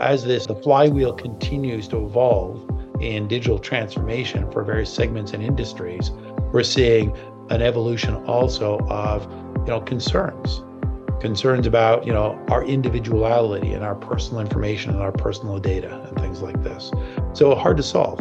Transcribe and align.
As 0.00 0.24
this, 0.24 0.46
the 0.46 0.54
flywheel 0.54 1.14
continues 1.14 1.88
to 1.88 2.04
evolve 2.04 2.62
in 3.00 3.28
digital 3.28 3.58
transformation 3.58 4.50
for 4.50 4.62
various 4.62 4.92
segments 4.92 5.32
and 5.32 5.42
industries, 5.42 6.10
we're 6.52 6.62
seeing 6.62 7.16
an 7.48 7.62
evolution 7.62 8.16
also 8.26 8.78
of, 8.90 9.24
you 9.58 9.64
know, 9.66 9.80
concerns. 9.80 10.62
Concerns 11.20 11.66
about, 11.66 12.06
you 12.06 12.12
know, 12.12 12.38
our 12.48 12.62
individuality 12.64 13.72
and 13.72 13.82
our 13.84 13.94
personal 13.94 14.40
information 14.40 14.90
and 14.90 15.00
our 15.00 15.12
personal 15.12 15.58
data 15.58 16.02
and 16.08 16.18
things 16.18 16.42
like 16.42 16.62
this. 16.62 16.90
So 17.32 17.54
hard 17.54 17.78
to 17.78 17.82
solve. 17.82 18.20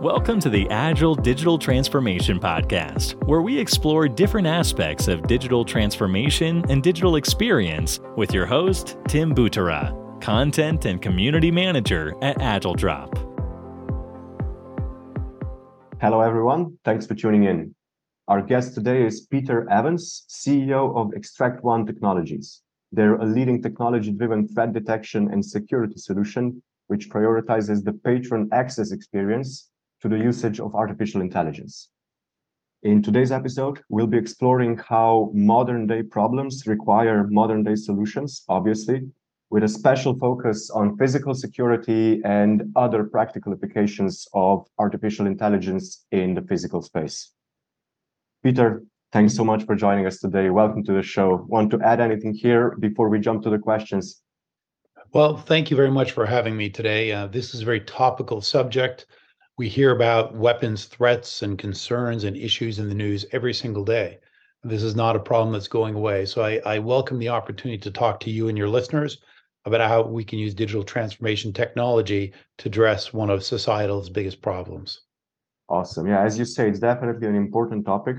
Welcome 0.00 0.40
to 0.40 0.48
the 0.48 0.66
Agile 0.70 1.14
Digital 1.14 1.58
Transformation 1.58 2.40
Podcast, 2.40 3.22
where 3.26 3.42
we 3.42 3.58
explore 3.58 4.08
different 4.08 4.46
aspects 4.46 5.08
of 5.08 5.26
digital 5.26 5.62
transformation 5.62 6.64
and 6.70 6.82
digital 6.82 7.16
experience 7.16 8.00
with 8.16 8.32
your 8.32 8.46
host, 8.46 8.96
Tim 9.08 9.34
Butara, 9.34 9.92
Content 10.22 10.86
and 10.86 11.02
Community 11.02 11.50
Manager 11.50 12.14
at 12.22 12.38
Agiledrop. 12.38 13.14
Hello, 16.00 16.22
everyone. 16.22 16.78
Thanks 16.82 17.06
for 17.06 17.14
tuning 17.14 17.44
in. 17.44 17.74
Our 18.26 18.40
guest 18.40 18.72
today 18.72 19.04
is 19.04 19.26
Peter 19.26 19.68
Evans, 19.68 20.24
CEO 20.30 20.96
of 20.96 21.08
Xtract 21.08 21.62
One 21.62 21.84
Technologies. 21.84 22.62
They're 22.90 23.16
a 23.16 23.26
leading 23.26 23.60
technology 23.60 24.12
driven 24.12 24.48
threat 24.48 24.72
detection 24.72 25.30
and 25.30 25.44
security 25.44 25.98
solution 25.98 26.62
which 26.90 27.08
prioritizes 27.08 27.84
the 27.84 27.92
patron 27.92 28.48
access 28.50 28.90
experience 28.90 29.69
to 30.02 30.08
the 30.08 30.18
usage 30.18 30.60
of 30.60 30.74
artificial 30.74 31.20
intelligence. 31.20 31.88
In 32.82 33.02
today's 33.02 33.30
episode, 33.30 33.82
we'll 33.90 34.06
be 34.06 34.16
exploring 34.16 34.78
how 34.78 35.30
modern 35.34 35.86
day 35.86 36.02
problems 36.02 36.66
require 36.66 37.26
modern 37.28 37.62
day 37.62 37.74
solutions, 37.74 38.42
obviously, 38.48 39.02
with 39.50 39.64
a 39.64 39.68
special 39.68 40.18
focus 40.18 40.70
on 40.70 40.96
physical 40.96 41.34
security 41.34 42.22
and 42.24 42.62
other 42.76 43.04
practical 43.04 43.52
applications 43.52 44.26
of 44.32 44.66
artificial 44.78 45.26
intelligence 45.26 46.06
in 46.12 46.34
the 46.34 46.42
physical 46.42 46.80
space. 46.80 47.32
Peter, 48.42 48.82
thanks 49.12 49.34
so 49.34 49.44
much 49.44 49.64
for 49.64 49.74
joining 49.74 50.06
us 50.06 50.18
today. 50.18 50.48
Welcome 50.48 50.82
to 50.84 50.92
the 50.94 51.02
show. 51.02 51.44
Want 51.48 51.70
to 51.72 51.80
add 51.82 52.00
anything 52.00 52.32
here 52.32 52.76
before 52.80 53.10
we 53.10 53.18
jump 53.18 53.42
to 53.42 53.50
the 53.50 53.58
questions? 53.58 54.22
Well, 55.12 55.36
thank 55.36 55.70
you 55.70 55.76
very 55.76 55.90
much 55.90 56.12
for 56.12 56.24
having 56.24 56.56
me 56.56 56.70
today. 56.70 57.12
Uh, 57.12 57.26
this 57.26 57.52
is 57.52 57.60
a 57.60 57.64
very 57.64 57.80
topical 57.80 58.40
subject 58.40 59.06
we 59.60 59.68
hear 59.68 59.90
about 59.90 60.34
weapons 60.34 60.86
threats 60.86 61.42
and 61.42 61.58
concerns 61.58 62.24
and 62.24 62.34
issues 62.34 62.78
in 62.78 62.88
the 62.88 62.94
news 62.94 63.26
every 63.32 63.52
single 63.52 63.84
day. 63.84 64.18
This 64.64 64.82
is 64.82 64.96
not 64.96 65.16
a 65.16 65.20
problem 65.20 65.52
that's 65.52 65.68
going 65.68 65.94
away. 65.94 66.24
So 66.24 66.40
I, 66.40 66.62
I, 66.64 66.78
welcome 66.78 67.18
the 67.18 67.28
opportunity 67.28 67.76
to 67.76 67.90
talk 67.90 68.20
to 68.20 68.30
you 68.30 68.48
and 68.48 68.56
your 68.56 68.70
listeners 68.70 69.18
about 69.66 69.86
how 69.86 70.00
we 70.00 70.24
can 70.24 70.38
use 70.38 70.54
digital 70.54 70.82
transformation 70.82 71.52
technology 71.52 72.32
to 72.56 72.68
address 72.70 73.12
one 73.12 73.28
of 73.28 73.44
societal's 73.44 74.08
biggest 74.08 74.40
problems. 74.40 75.02
Awesome. 75.68 76.06
Yeah, 76.06 76.24
as 76.24 76.38
you 76.38 76.46
say, 76.46 76.66
it's 76.66 76.80
definitely 76.80 77.28
an 77.28 77.36
important 77.36 77.84
topic. 77.84 78.16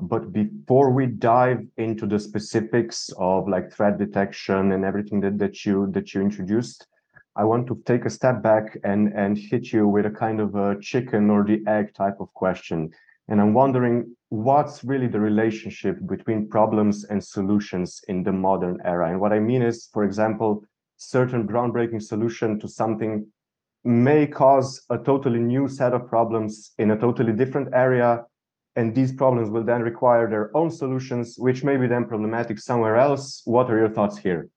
But 0.00 0.32
before 0.32 0.90
we 0.90 1.06
dive 1.06 1.60
into 1.76 2.06
the 2.06 2.18
specifics 2.18 3.08
of 3.18 3.48
like 3.48 3.72
threat 3.72 3.98
detection 3.98 4.72
and 4.72 4.84
everything 4.84 5.20
that, 5.20 5.38
that 5.38 5.64
you 5.64 5.92
that 5.92 6.12
you 6.12 6.22
introduced, 6.22 6.88
I 7.34 7.44
want 7.44 7.66
to 7.68 7.82
take 7.86 8.04
a 8.04 8.10
step 8.10 8.42
back 8.42 8.76
and, 8.84 9.12
and 9.14 9.38
hit 9.38 9.72
you 9.72 9.88
with 9.88 10.04
a 10.04 10.10
kind 10.10 10.38
of 10.38 10.54
a 10.54 10.78
chicken 10.80 11.30
or 11.30 11.44
the 11.44 11.62
egg 11.66 11.94
type 11.94 12.16
of 12.20 12.32
question. 12.34 12.90
And 13.28 13.40
I'm 13.40 13.54
wondering 13.54 14.14
what's 14.28 14.84
really 14.84 15.06
the 15.06 15.20
relationship 15.20 15.96
between 16.06 16.48
problems 16.48 17.04
and 17.04 17.24
solutions 17.24 18.02
in 18.08 18.22
the 18.22 18.32
modern 18.32 18.80
era. 18.84 19.08
And 19.08 19.18
what 19.18 19.32
I 19.32 19.38
mean 19.38 19.62
is, 19.62 19.88
for 19.94 20.04
example, 20.04 20.62
certain 20.98 21.48
groundbreaking 21.48 22.02
solution 22.02 22.60
to 22.60 22.68
something 22.68 23.26
may 23.82 24.26
cause 24.26 24.84
a 24.90 24.98
totally 24.98 25.40
new 25.40 25.68
set 25.68 25.94
of 25.94 26.08
problems 26.08 26.72
in 26.78 26.90
a 26.90 26.98
totally 26.98 27.32
different 27.32 27.68
area. 27.72 28.24
And 28.76 28.94
these 28.94 29.12
problems 29.12 29.48
will 29.48 29.64
then 29.64 29.82
require 29.82 30.28
their 30.28 30.54
own 30.54 30.70
solutions, 30.70 31.36
which 31.38 31.64
may 31.64 31.78
be 31.78 31.86
then 31.86 32.04
problematic 32.04 32.58
somewhere 32.58 32.96
else. 32.96 33.40
What 33.46 33.70
are 33.70 33.78
your 33.78 33.90
thoughts 33.90 34.18
here? 34.18 34.50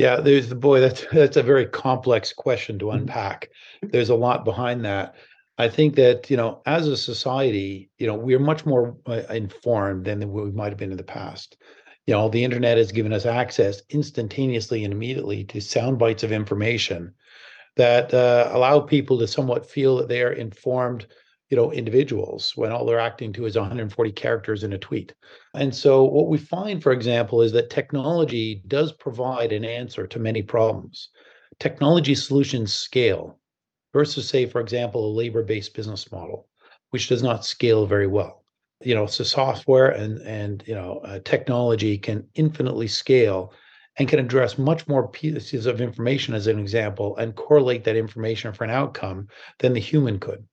Yeah, 0.00 0.16
there's 0.16 0.48
the 0.48 0.54
boy. 0.54 0.80
That's 0.80 1.04
that's 1.12 1.36
a 1.36 1.42
very 1.42 1.66
complex 1.66 2.32
question 2.32 2.78
to 2.78 2.86
mm-hmm. 2.86 3.00
unpack. 3.00 3.50
There's 3.82 4.08
a 4.08 4.14
lot 4.14 4.46
behind 4.46 4.82
that. 4.86 5.14
I 5.58 5.68
think 5.68 5.94
that 5.96 6.30
you 6.30 6.38
know, 6.38 6.62
as 6.64 6.88
a 6.88 6.96
society, 6.96 7.90
you 7.98 8.06
know, 8.06 8.14
we're 8.14 8.38
much 8.38 8.64
more 8.64 8.96
uh, 9.04 9.20
informed 9.28 10.06
than 10.06 10.32
we 10.32 10.52
might 10.52 10.70
have 10.70 10.78
been 10.78 10.90
in 10.90 10.96
the 10.96 11.02
past. 11.02 11.58
You 12.06 12.14
know, 12.14 12.30
the 12.30 12.42
internet 12.42 12.78
has 12.78 12.92
given 12.92 13.12
us 13.12 13.26
access 13.26 13.82
instantaneously 13.90 14.84
and 14.84 14.94
immediately 14.94 15.44
to 15.44 15.60
sound 15.60 15.98
bites 15.98 16.22
of 16.22 16.32
information 16.32 17.12
that 17.76 18.14
uh, 18.14 18.48
allow 18.54 18.80
people 18.80 19.18
to 19.18 19.28
somewhat 19.28 19.68
feel 19.68 19.98
that 19.98 20.08
they 20.08 20.22
are 20.22 20.32
informed 20.32 21.06
you 21.50 21.56
know 21.56 21.72
individuals 21.72 22.56
when 22.56 22.70
all 22.70 22.86
they're 22.86 23.00
acting 23.00 23.32
to 23.32 23.44
is 23.44 23.56
140 23.56 24.12
characters 24.12 24.62
in 24.62 24.72
a 24.72 24.78
tweet. 24.78 25.12
And 25.54 25.74
so 25.74 26.04
what 26.04 26.28
we 26.28 26.38
find 26.38 26.80
for 26.82 26.92
example 26.92 27.42
is 27.42 27.52
that 27.52 27.70
technology 27.70 28.62
does 28.68 28.92
provide 28.92 29.52
an 29.52 29.64
answer 29.64 30.06
to 30.06 30.18
many 30.20 30.42
problems. 30.42 31.08
Technology 31.58 32.14
solutions 32.14 32.72
scale 32.72 33.38
versus 33.92 34.28
say 34.28 34.46
for 34.46 34.60
example 34.60 35.04
a 35.04 35.16
labor-based 35.16 35.74
business 35.74 36.10
model 36.12 36.46
which 36.90 37.08
does 37.08 37.22
not 37.22 37.44
scale 37.44 37.84
very 37.84 38.06
well. 38.06 38.44
You 38.80 38.94
know 38.94 39.06
so 39.06 39.24
software 39.24 39.88
and 39.88 40.20
and 40.20 40.62
you 40.68 40.74
know 40.74 41.00
uh, 41.04 41.18
technology 41.24 41.98
can 41.98 42.28
infinitely 42.36 42.86
scale 42.86 43.52
and 43.98 44.08
can 44.08 44.20
address 44.20 44.56
much 44.56 44.86
more 44.86 45.08
pieces 45.08 45.66
of 45.66 45.80
information 45.80 46.32
as 46.32 46.46
an 46.46 46.60
example 46.60 47.16
and 47.16 47.34
correlate 47.34 47.82
that 47.84 47.96
information 47.96 48.52
for 48.52 48.62
an 48.62 48.70
outcome 48.70 49.26
than 49.58 49.72
the 49.72 49.80
human 49.80 50.20
could 50.20 50.46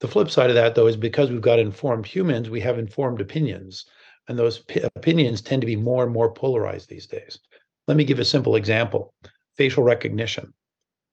the 0.00 0.08
flip 0.08 0.30
side 0.30 0.50
of 0.50 0.56
that, 0.56 0.74
though, 0.74 0.86
is 0.86 0.96
because 0.96 1.30
we've 1.30 1.40
got 1.40 1.58
informed 1.58 2.06
humans, 2.06 2.50
we 2.50 2.60
have 2.60 2.78
informed 2.78 3.20
opinions. 3.20 3.84
And 4.28 4.38
those 4.38 4.58
p- 4.58 4.82
opinions 4.94 5.40
tend 5.40 5.62
to 5.62 5.66
be 5.66 5.76
more 5.76 6.04
and 6.04 6.12
more 6.12 6.32
polarized 6.32 6.88
these 6.88 7.06
days. 7.06 7.38
Let 7.86 7.96
me 7.96 8.04
give 8.04 8.18
a 8.18 8.24
simple 8.24 8.56
example 8.56 9.14
facial 9.56 9.82
recognition. 9.82 10.52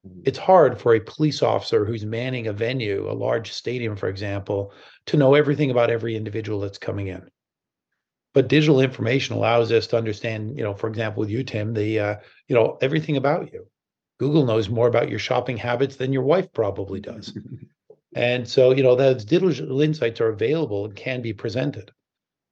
Mm-hmm. 0.06 0.22
It's 0.25 0.38
hard 0.38 0.79
for 0.79 0.94
a 0.94 1.00
police 1.00 1.41
officer 1.41 1.85
who's 1.85 2.06
manning 2.06 2.47
a 2.47 2.53
venue, 2.53 3.09
a 3.09 3.13
large 3.13 3.51
stadium, 3.51 3.96
for 3.96 4.07
example, 4.07 4.72
to 5.07 5.17
know 5.17 5.34
everything 5.34 5.72
about 5.72 5.90
every 5.90 6.16
individual 6.16 6.59
that's 6.59 6.78
coming 6.78 7.07
in. 7.07 7.28
But 8.34 8.50
digital 8.50 8.81
information 8.81 9.35
allows 9.35 9.72
us 9.72 9.88
to 9.88 9.97
understand, 9.97 10.57
you 10.57 10.63
know, 10.63 10.75
for 10.75 10.88
example, 10.90 11.22
with 11.22 11.29
you, 11.29 11.44
Tim, 11.44 11.73
the, 11.73 12.00
uh, 12.00 12.16
you 12.47 12.56
know, 12.56 12.78
everything 12.81 13.17
about 13.17 13.52
you. 13.52 13.66
Google 14.19 14.46
knows 14.46 14.69
more 14.69 14.88
about 14.88 15.09
your 15.09 15.19
shopping 15.19 15.57
habits 15.57 15.96
than 15.96 16.13
your 16.13 16.23
wife 16.23 16.52
probably 16.53 17.00
does. 17.00 17.35
And 18.15 18.47
so, 18.47 18.71
you 18.71 18.81
know, 18.81 18.95
those 18.95 19.25
digital 19.25 19.81
insights 19.81 20.21
are 20.21 20.29
available 20.29 20.85
and 20.85 20.95
can 20.95 21.21
be 21.21 21.33
presented, 21.33 21.91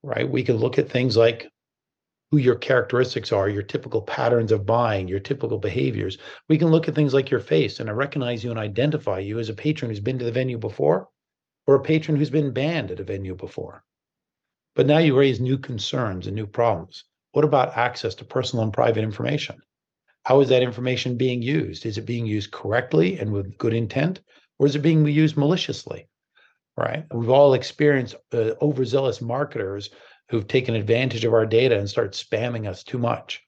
right? 0.04 0.30
We 0.30 0.44
can 0.44 0.58
look 0.58 0.78
at 0.78 0.90
things 0.90 1.16
like 1.16 1.50
who 2.32 2.38
your 2.38 2.56
characteristics 2.56 3.32
are, 3.32 3.48
your 3.48 3.64
typical 3.64 4.02
patterns 4.02 4.52
of 4.52 4.66
buying, 4.66 5.08
your 5.08 5.22
typical 5.22 5.58
behaviors. 5.60 6.18
We 6.50 6.58
can 6.58 6.68
look 6.68 6.90
at 6.90 6.96
things 6.96 7.14
like 7.14 7.30
your 7.30 7.40
face 7.40 7.80
and 7.80 7.90
I 7.90 7.94
recognize 7.94 8.44
you 8.44 8.50
and 8.50 8.60
identify 8.60 9.20
you 9.20 9.40
as 9.40 9.48
a 9.48 9.54
patron 9.54 9.90
who's 9.90 10.02
been 10.02 10.20
to 10.20 10.26
the 10.26 10.32
venue 10.34 10.58
before 10.58 11.08
or 11.66 11.76
a 11.76 11.82
patron 11.82 12.18
who's 12.18 12.30
been 12.30 12.52
banned 12.52 12.92
at 12.92 13.00
a 13.00 13.04
venue 13.04 13.36
before. 13.36 13.86
But 14.76 14.88
now 14.88 14.98
you 14.98 15.18
raise 15.18 15.40
new 15.40 15.58
concerns 15.58 16.28
and 16.28 16.36
new 16.36 16.48
problems. 16.48 17.06
What 17.32 17.46
about 17.46 17.78
access 17.78 18.16
to 18.16 18.26
personal 18.26 18.64
and 18.64 18.74
private 18.74 19.04
information? 19.04 19.62
How 20.26 20.42
is 20.42 20.50
that 20.50 20.64
information 20.64 21.16
being 21.16 21.42
used? 21.42 21.86
Is 21.86 21.98
it 21.98 22.06
being 22.06 22.26
used 22.26 22.52
correctly 22.52 23.18
and 23.18 23.32
with 23.32 23.58
good 23.58 23.74
intent? 23.74 24.20
Or 24.64 24.66
is 24.66 24.78
it 24.78 24.82
being 24.82 25.06
used 25.06 25.36
maliciously? 25.36 26.08
Right. 26.78 27.04
We've 27.14 27.30
all 27.30 27.54
experienced 27.54 28.16
uh, 28.32 28.52
overzealous 28.62 29.22
marketers 29.22 29.90
who've 30.30 30.48
taken 30.48 30.74
advantage 30.74 31.26
of 31.26 31.34
our 31.34 31.46
data 31.46 31.78
and 31.78 31.90
start 31.90 32.14
spamming 32.14 32.66
us 32.70 32.82
too 32.82 32.98
much. 32.98 33.44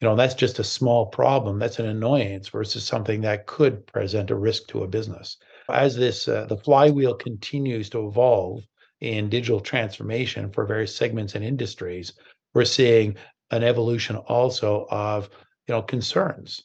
You 0.00 0.06
know, 0.06 0.14
that's 0.14 0.34
just 0.34 0.60
a 0.60 0.64
small 0.64 1.06
problem. 1.06 1.58
That's 1.58 1.80
an 1.80 1.86
annoyance 1.86 2.50
versus 2.50 2.84
something 2.84 3.20
that 3.22 3.46
could 3.46 3.84
present 3.88 4.30
a 4.30 4.36
risk 4.36 4.68
to 4.68 4.84
a 4.84 4.86
business. 4.86 5.38
As 5.68 5.96
this, 5.96 6.28
uh, 6.28 6.46
the 6.46 6.56
flywheel 6.56 7.14
continues 7.14 7.90
to 7.90 8.06
evolve 8.06 8.62
in 9.00 9.28
digital 9.28 9.58
transformation 9.58 10.52
for 10.52 10.66
various 10.66 10.94
segments 10.94 11.34
and 11.34 11.44
industries, 11.44 12.12
we're 12.54 12.64
seeing 12.64 13.16
an 13.50 13.64
evolution 13.64 14.14
also 14.14 14.86
of, 14.88 15.30
you 15.66 15.74
know, 15.74 15.82
concerns 15.82 16.62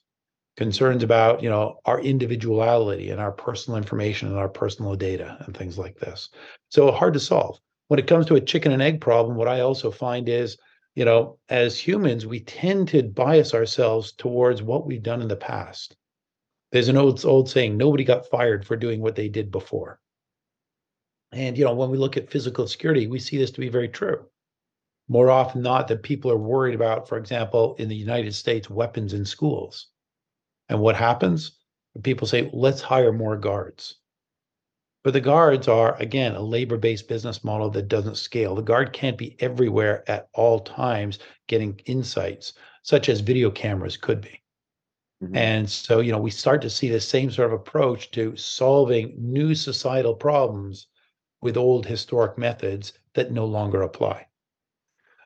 concerns 0.58 1.04
about 1.04 1.44
you 1.44 1.50
know 1.50 1.80
our 1.86 2.00
individuality 2.00 3.10
and 3.10 3.20
our 3.20 3.32
personal 3.32 3.78
information 3.78 4.30
and 4.30 4.38
our 4.38 4.50
personal 4.50 4.96
data 4.96 5.38
and 5.46 5.56
things 5.56 5.78
like 5.78 5.98
this. 6.00 6.30
So 6.70 6.92
hard 6.92 7.14
to 7.14 7.20
solve. 7.20 7.60
When 7.88 8.00
it 8.00 8.08
comes 8.08 8.26
to 8.28 8.36
a 8.36 8.42
chicken 8.42 8.72
and 8.72 8.82
egg 8.82 9.02
problem 9.02 9.38
what 9.38 9.48
i 9.48 9.60
also 9.60 9.92
find 9.92 10.28
is 10.30 10.58
you 10.96 11.06
know 11.06 11.38
as 11.50 11.78
humans 11.78 12.26
we 12.26 12.40
tend 12.40 12.88
to 12.90 13.04
bias 13.04 13.54
ourselves 13.54 14.14
towards 14.14 14.64
what 14.64 14.86
we've 14.86 15.04
done 15.04 15.22
in 15.22 15.28
the 15.28 15.36
past. 15.36 15.96
There's 16.72 16.88
an 16.88 16.98
old 16.98 17.24
old 17.26 17.50
saying 17.50 17.76
nobody 17.78 18.04
got 18.04 18.30
fired 18.30 18.66
for 18.66 18.78
doing 18.78 19.02
what 19.02 19.16
they 19.16 19.30
did 19.30 19.52
before. 19.52 20.00
And 21.34 21.58
you 21.58 21.66
know 21.66 21.76
when 21.76 21.90
we 21.90 21.98
look 21.98 22.16
at 22.16 22.32
physical 22.32 22.68
security 22.68 23.08
we 23.08 23.20
see 23.20 23.38
this 23.38 23.52
to 23.52 23.60
be 23.60 23.70
very 23.70 23.90
true. 23.90 24.26
More 25.08 25.30
often 25.30 25.62
not 25.62 25.90
that 25.90 26.02
people 26.02 26.32
are 26.32 26.38
worried 26.38 26.76
about 26.76 27.10
for 27.10 27.18
example 27.18 27.76
in 27.78 27.90
the 27.90 27.96
united 27.96 28.34
states 28.34 28.70
weapons 28.70 29.14
in 29.14 29.26
schools 29.26 29.90
And 30.70 30.80
what 30.80 30.96
happens? 30.96 31.52
People 32.04 32.28
say, 32.28 32.50
let's 32.54 32.82
hire 32.82 33.14
more 33.14 33.38
guards. 33.38 33.96
But 35.04 35.14
the 35.14 35.22
guards 35.22 35.68
are, 35.68 35.96
again, 35.98 36.34
a 36.34 36.42
labor 36.42 36.78
based 36.78 37.08
business 37.08 37.44
model 37.44 37.70
that 37.70 37.88
doesn't 37.88 38.18
scale. 38.18 38.56
The 38.56 38.64
guard 38.64 38.92
can't 38.92 39.18
be 39.18 39.36
everywhere 39.40 40.04
at 40.10 40.30
all 40.34 40.60
times 40.60 41.20
getting 41.48 41.80
insights, 41.86 42.54
such 42.82 43.08
as 43.08 43.22
video 43.22 43.52
cameras 43.52 43.98
could 43.98 44.20
be. 44.20 44.42
Mm-hmm. 45.24 45.38
And 45.38 45.70
so, 45.70 46.00
you 46.00 46.12
know, 46.12 46.18
we 46.18 46.32
start 46.32 46.62
to 46.64 46.70
see 46.70 46.90
the 46.90 47.00
same 47.00 47.30
sort 47.30 47.54
of 47.54 47.60
approach 47.60 48.12
to 48.12 48.36
solving 48.36 49.14
new 49.18 49.54
societal 49.54 50.16
problems 50.16 50.88
with 51.42 51.56
old 51.56 51.86
historic 51.86 52.38
methods 52.38 52.94
that 53.14 53.32
no 53.32 53.46
longer 53.46 53.84
apply. 53.84 54.26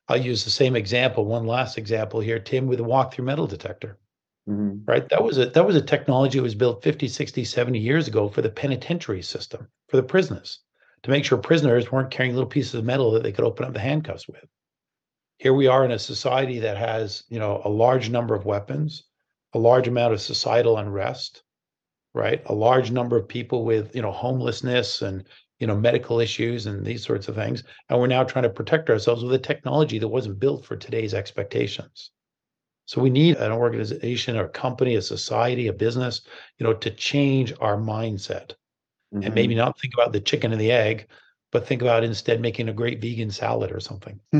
I'll 0.09 0.17
use 0.17 0.43
the 0.43 0.49
same 0.49 0.75
example, 0.75 1.23
one 1.23 1.47
last 1.47 1.77
example 1.77 2.19
here, 2.19 2.39
Tim, 2.39 2.67
with 2.67 2.79
a 2.79 2.83
walk-through 2.83 3.25
metal 3.25 3.47
detector. 3.47 3.97
Mm-hmm. 4.49 4.89
Right? 4.89 5.07
That 5.09 5.23
was 5.23 5.37
a 5.37 5.45
that 5.47 5.65
was 5.65 5.75
a 5.75 5.81
technology 5.81 6.39
that 6.39 6.43
was 6.43 6.55
built 6.55 6.81
50, 6.81 7.07
60, 7.07 7.43
70 7.43 7.77
years 7.77 8.07
ago 8.07 8.27
for 8.27 8.41
the 8.41 8.49
penitentiary 8.49 9.21
system, 9.21 9.67
for 9.89 9.97
the 9.97 10.03
prisoners, 10.03 10.59
to 11.03 11.11
make 11.11 11.23
sure 11.23 11.37
prisoners 11.37 11.91
weren't 11.91 12.09
carrying 12.09 12.33
little 12.33 12.49
pieces 12.49 12.73
of 12.73 12.83
metal 12.83 13.11
that 13.11 13.21
they 13.21 13.31
could 13.31 13.45
open 13.45 13.65
up 13.65 13.73
the 13.73 13.79
handcuffs 13.79 14.27
with. 14.27 14.43
Here 15.37 15.53
we 15.53 15.67
are 15.67 15.85
in 15.85 15.91
a 15.91 15.99
society 15.99 16.59
that 16.59 16.77
has, 16.77 17.23
you 17.29 17.39
know, 17.39 17.61
a 17.63 17.69
large 17.69 18.09
number 18.09 18.33
of 18.33 18.45
weapons, 18.45 19.03
a 19.53 19.59
large 19.59 19.87
amount 19.87 20.13
of 20.13 20.21
societal 20.21 20.77
unrest, 20.77 21.43
right? 22.13 22.41
A 22.47 22.53
large 22.53 22.91
number 22.91 23.17
of 23.17 23.27
people 23.27 23.63
with, 23.63 23.95
you 23.95 24.01
know, 24.01 24.11
homelessness 24.11 25.03
and 25.03 25.25
you 25.59 25.67
know 25.67 25.75
medical 25.75 26.19
issues 26.19 26.65
and 26.65 26.85
these 26.85 27.03
sorts 27.03 27.27
of 27.27 27.35
things 27.35 27.63
and 27.89 27.99
we're 27.99 28.07
now 28.07 28.23
trying 28.23 28.43
to 28.43 28.49
protect 28.49 28.89
ourselves 28.89 29.23
with 29.23 29.33
a 29.33 29.37
technology 29.37 29.99
that 29.99 30.07
wasn't 30.07 30.39
built 30.39 30.65
for 30.65 30.77
today's 30.77 31.13
expectations 31.13 32.11
so 32.89 32.99
we 33.03 33.11
need 33.11 33.37
an 33.37 33.51
organization 33.51 34.35
or 34.35 34.45
a 34.45 34.49
company, 34.49 34.95
a 34.95 35.01
society, 35.03 35.67
a 35.67 35.73
business, 35.73 36.21
you 36.57 36.63
know, 36.63 36.73
to 36.73 36.89
change 36.89 37.53
our 37.61 37.77
mindset 37.77 38.53
mm-hmm. 39.13 39.21
and 39.21 39.35
maybe 39.35 39.53
not 39.53 39.79
think 39.79 39.93
about 39.93 40.11
the 40.11 40.19
chicken 40.19 40.51
and 40.51 40.59
the 40.59 40.71
egg, 40.71 41.05
but 41.51 41.67
think 41.67 41.83
about 41.83 42.03
instead 42.03 42.41
making 42.41 42.67
a 42.67 42.73
great 42.73 42.99
vegan 42.99 43.29
salad 43.29 43.71
or 43.71 43.79
something. 43.79 44.19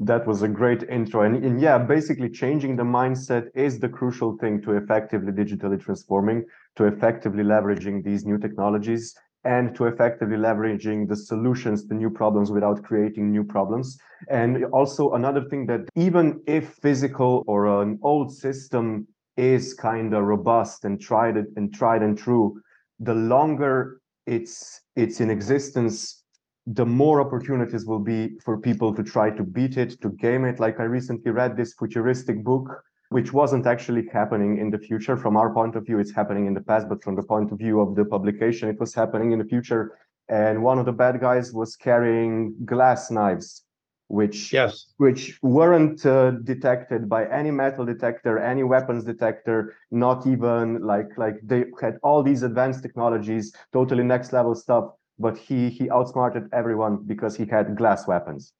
that 0.00 0.26
was 0.26 0.42
a 0.42 0.48
great 0.48 0.82
intro. 0.90 1.22
And, 1.22 1.44
and, 1.44 1.60
yeah, 1.60 1.78
basically 1.78 2.30
changing 2.30 2.74
the 2.74 2.82
mindset 2.82 3.46
is 3.54 3.78
the 3.78 3.88
crucial 3.88 4.36
thing 4.38 4.60
to 4.62 4.72
effectively 4.72 5.30
digitally 5.30 5.80
transforming, 5.80 6.44
to 6.74 6.86
effectively 6.86 7.44
leveraging 7.44 8.02
these 8.02 8.26
new 8.26 8.38
technologies 8.38 9.14
and 9.44 9.74
to 9.74 9.86
effectively 9.86 10.36
leveraging 10.36 11.08
the 11.08 11.16
solutions 11.16 11.84
to 11.86 11.94
new 11.94 12.10
problems 12.10 12.50
without 12.50 12.82
creating 12.82 13.30
new 13.30 13.44
problems. 13.44 13.98
And 14.28 14.64
also 14.66 15.12
another 15.12 15.44
thing 15.48 15.66
that 15.66 15.88
even 15.96 16.40
if 16.46 16.74
physical 16.74 17.42
or 17.46 17.82
an 17.82 17.98
old 18.02 18.32
system 18.32 19.06
is 19.36 19.74
kind 19.74 20.14
of 20.14 20.24
robust 20.24 20.84
and 20.84 21.00
tried 21.00 21.36
and 21.36 21.74
tried 21.74 22.02
and 22.02 22.16
true, 22.16 22.60
the 23.00 23.14
longer 23.14 24.00
it's 24.26 24.80
it's 24.94 25.20
in 25.20 25.30
existence, 25.30 26.22
the 26.66 26.86
more 26.86 27.20
opportunities 27.20 27.84
will 27.86 27.98
be 27.98 28.38
for 28.44 28.58
people 28.58 28.94
to 28.94 29.02
try 29.02 29.30
to 29.30 29.42
beat 29.42 29.76
it, 29.76 30.00
to 30.02 30.10
game 30.10 30.44
it. 30.44 30.60
Like 30.60 30.78
I 30.78 30.84
recently 30.84 31.32
read 31.32 31.56
this 31.56 31.74
futuristic 31.74 32.44
book 32.44 32.84
which 33.12 33.32
wasn't 33.32 33.66
actually 33.66 34.08
happening 34.12 34.58
in 34.58 34.70
the 34.70 34.78
future. 34.78 35.16
From 35.16 35.36
our 35.36 35.52
point 35.52 35.76
of 35.76 35.86
view, 35.86 35.98
it's 35.98 36.12
happening 36.12 36.46
in 36.46 36.54
the 36.54 36.60
past, 36.60 36.88
but 36.88 37.02
from 37.04 37.14
the 37.14 37.22
point 37.22 37.52
of 37.52 37.58
view 37.58 37.80
of 37.80 37.94
the 37.94 38.04
publication, 38.04 38.68
it 38.68 38.80
was 38.80 38.94
happening 38.94 39.32
in 39.32 39.38
the 39.38 39.44
future. 39.44 39.98
And 40.28 40.62
one 40.62 40.78
of 40.78 40.86
the 40.86 40.92
bad 40.92 41.20
guys 41.20 41.52
was 41.52 41.76
carrying 41.76 42.54
glass 42.64 43.10
knives, 43.10 43.64
which 44.08 44.52
yes. 44.52 44.86
which 44.96 45.38
weren't 45.42 46.06
uh, 46.06 46.32
detected 46.52 47.08
by 47.08 47.26
any 47.26 47.50
metal 47.50 47.84
detector, 47.84 48.38
any 48.38 48.62
weapons 48.62 49.04
detector, 49.04 49.74
not 49.90 50.26
even 50.26 50.82
like 50.82 51.10
like 51.18 51.36
they 51.42 51.64
had 51.80 51.98
all 52.02 52.22
these 52.22 52.42
advanced 52.42 52.82
technologies, 52.82 53.54
totally 53.72 54.04
next 54.04 54.32
level 54.32 54.54
stuff. 54.54 54.84
But 55.18 55.36
he 55.36 55.68
he 55.68 55.90
outsmarted 55.90 56.44
everyone 56.52 57.04
because 57.06 57.36
he 57.36 57.44
had 57.44 57.76
glass 57.76 58.06
weapons. 58.06 58.52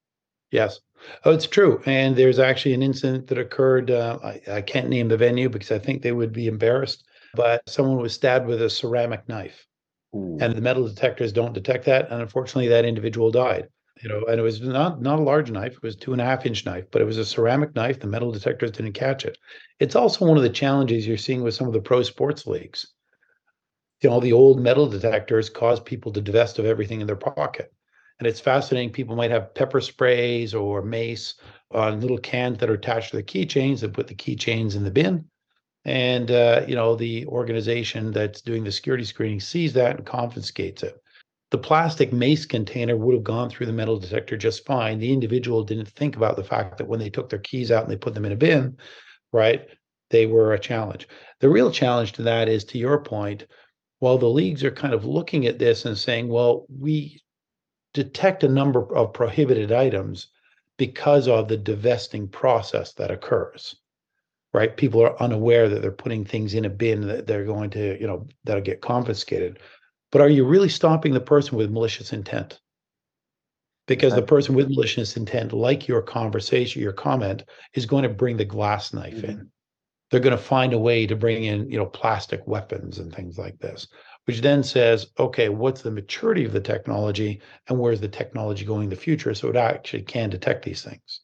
Yes. 0.52 0.80
Oh, 1.24 1.32
it's 1.32 1.46
true. 1.46 1.82
And 1.86 2.14
there's 2.14 2.38
actually 2.38 2.74
an 2.74 2.82
incident 2.82 3.26
that 3.26 3.38
occurred. 3.38 3.90
Uh, 3.90 4.18
I, 4.22 4.40
I, 4.48 4.60
can't 4.60 4.88
name 4.88 5.08
the 5.08 5.16
venue 5.16 5.48
because 5.48 5.72
I 5.72 5.78
think 5.78 6.02
they 6.02 6.12
would 6.12 6.32
be 6.32 6.46
embarrassed, 6.46 7.04
but 7.34 7.68
someone 7.68 7.96
was 7.96 8.12
stabbed 8.12 8.46
with 8.46 8.62
a 8.62 8.70
ceramic 8.70 9.28
knife. 9.28 9.66
Ooh. 10.14 10.38
And 10.40 10.54
the 10.54 10.60
metal 10.60 10.86
detectors 10.86 11.32
don't 11.32 11.54
detect 11.54 11.86
that. 11.86 12.10
And 12.10 12.20
unfortunately, 12.20 12.68
that 12.68 12.84
individual 12.84 13.32
died. 13.32 13.68
You 14.02 14.08
know, 14.08 14.24
and 14.28 14.38
it 14.38 14.42
was 14.42 14.60
not 14.60 15.00
not 15.00 15.20
a 15.20 15.22
large 15.22 15.50
knife; 15.50 15.74
it 15.74 15.82
was 15.82 15.96
two 15.96 16.12
and 16.12 16.20
a 16.20 16.24
half 16.24 16.44
inch 16.44 16.66
knife, 16.66 16.84
but 16.90 17.00
it 17.00 17.04
was 17.04 17.18
a 17.18 17.24
ceramic 17.24 17.74
knife. 17.74 18.00
The 18.00 18.08
metal 18.08 18.32
detectors 18.32 18.72
didn't 18.72 18.94
catch 18.94 19.24
it. 19.24 19.38
It's 19.78 19.94
also 19.94 20.26
one 20.26 20.36
of 20.36 20.42
the 20.42 20.50
challenges 20.50 21.06
you're 21.06 21.16
seeing 21.16 21.42
with 21.42 21.54
some 21.54 21.68
of 21.68 21.72
the 21.72 21.80
pro 21.80 22.02
sports 22.02 22.46
leagues. 22.46 22.92
You 24.02 24.10
know, 24.10 24.18
the 24.18 24.32
old 24.32 24.60
metal 24.60 24.88
detectors 24.88 25.48
cause 25.50 25.78
people 25.78 26.10
to 26.12 26.20
divest 26.20 26.58
of 26.58 26.64
everything 26.64 27.00
in 27.00 27.06
their 27.06 27.16
pocket. 27.16 27.72
And 28.22 28.28
it's 28.28 28.38
fascinating. 28.38 28.92
People 28.92 29.16
might 29.16 29.32
have 29.32 29.52
pepper 29.52 29.80
sprays 29.80 30.54
or 30.54 30.80
mace 30.80 31.34
on 31.72 32.00
little 32.00 32.18
cans 32.18 32.58
that 32.58 32.70
are 32.70 32.74
attached 32.74 33.10
to 33.10 33.16
the 33.16 33.22
keychains 33.24 33.82
and 33.82 33.92
put 33.92 34.06
the 34.06 34.14
keychains 34.14 34.76
in 34.76 34.84
the 34.84 34.92
bin. 34.92 35.24
And 35.84 36.30
uh, 36.30 36.64
you 36.68 36.76
know, 36.76 36.94
the 36.94 37.26
organization 37.26 38.12
that's 38.12 38.40
doing 38.40 38.62
the 38.62 38.70
security 38.70 39.02
screening 39.02 39.40
sees 39.40 39.72
that 39.72 39.96
and 39.96 40.06
confiscates 40.06 40.84
it. 40.84 41.02
The 41.50 41.58
plastic 41.58 42.12
mace 42.12 42.46
container 42.46 42.96
would 42.96 43.16
have 43.16 43.24
gone 43.24 43.50
through 43.50 43.66
the 43.66 43.72
metal 43.72 43.98
detector 43.98 44.36
just 44.36 44.64
fine. 44.64 45.00
The 45.00 45.12
individual 45.12 45.64
didn't 45.64 45.88
think 45.88 46.14
about 46.14 46.36
the 46.36 46.44
fact 46.44 46.78
that 46.78 46.86
when 46.86 47.00
they 47.00 47.10
took 47.10 47.28
their 47.28 47.40
keys 47.40 47.72
out 47.72 47.82
and 47.82 47.90
they 47.90 47.96
put 47.96 48.14
them 48.14 48.24
in 48.24 48.30
a 48.30 48.36
bin, 48.36 48.76
right, 49.32 49.66
they 50.10 50.26
were 50.26 50.52
a 50.52 50.60
challenge. 50.60 51.08
The 51.40 51.50
real 51.50 51.72
challenge 51.72 52.12
to 52.12 52.22
that 52.22 52.48
is, 52.48 52.62
to 52.66 52.78
your 52.78 53.02
point, 53.02 53.48
while 53.98 54.16
the 54.16 54.28
leagues 54.28 54.62
are 54.62 54.70
kind 54.70 54.94
of 54.94 55.04
looking 55.04 55.44
at 55.48 55.58
this 55.58 55.86
and 55.86 55.98
saying, 55.98 56.28
well, 56.28 56.66
we 56.70 57.20
detect 57.94 58.44
a 58.44 58.48
number 58.48 58.94
of 58.96 59.12
prohibited 59.12 59.72
items 59.72 60.28
because 60.78 61.28
of 61.28 61.48
the 61.48 61.56
divesting 61.56 62.28
process 62.28 62.92
that 62.94 63.10
occurs 63.10 63.76
right? 64.54 64.76
People 64.76 65.02
are 65.02 65.20
unaware 65.22 65.68
that 65.68 65.82
they're 65.82 65.90
putting 65.90 66.24
things 66.24 66.54
in 66.54 66.64
a 66.64 66.70
bin 66.70 67.06
that 67.08 67.26
they're 67.26 67.44
going 67.44 67.70
to 67.70 68.00
you 68.00 68.06
know 68.06 68.26
that'll 68.44 68.62
get 68.62 68.80
confiscated. 68.80 69.58
But 70.10 70.20
are 70.20 70.28
you 70.28 70.44
really 70.44 70.68
stopping 70.68 71.14
the 71.14 71.20
person 71.20 71.56
with 71.56 71.70
malicious 71.70 72.12
intent? 72.12 72.60
Because 73.86 74.14
the 74.14 74.22
person 74.22 74.54
with 74.54 74.68
malicious 74.68 75.16
intent 75.16 75.52
like 75.52 75.88
your 75.88 76.02
conversation 76.02 76.80
your 76.80 76.92
comment 76.92 77.44
is 77.74 77.84
going 77.84 78.04
to 78.04 78.08
bring 78.08 78.36
the 78.36 78.44
glass 78.44 78.92
knife 78.92 79.16
mm-hmm. 79.16 79.30
in 79.30 79.50
they're 80.10 80.20
going 80.20 80.36
to 80.36 80.42
find 80.42 80.72
a 80.72 80.78
way 80.78 81.06
to 81.06 81.16
bring 81.16 81.44
in 81.44 81.68
you 81.68 81.76
know 81.76 81.86
plastic 81.86 82.46
weapons 82.46 82.98
and 82.98 83.12
things 83.12 83.36
like 83.36 83.58
this 83.58 83.88
which 84.24 84.40
then 84.40 84.62
says, 84.62 85.06
okay, 85.18 85.48
what's 85.48 85.82
the 85.82 85.90
maturity 85.90 86.44
of 86.44 86.52
the 86.52 86.60
technology 86.60 87.40
and 87.68 87.78
where's 87.78 88.00
the 88.00 88.08
technology 88.08 88.64
going 88.64 88.84
in 88.84 88.90
the 88.90 88.96
future 88.96 89.34
so 89.34 89.48
it 89.48 89.56
actually 89.56 90.02
can 90.02 90.30
detect 90.30 90.64
these 90.64 90.82
things. 90.82 91.20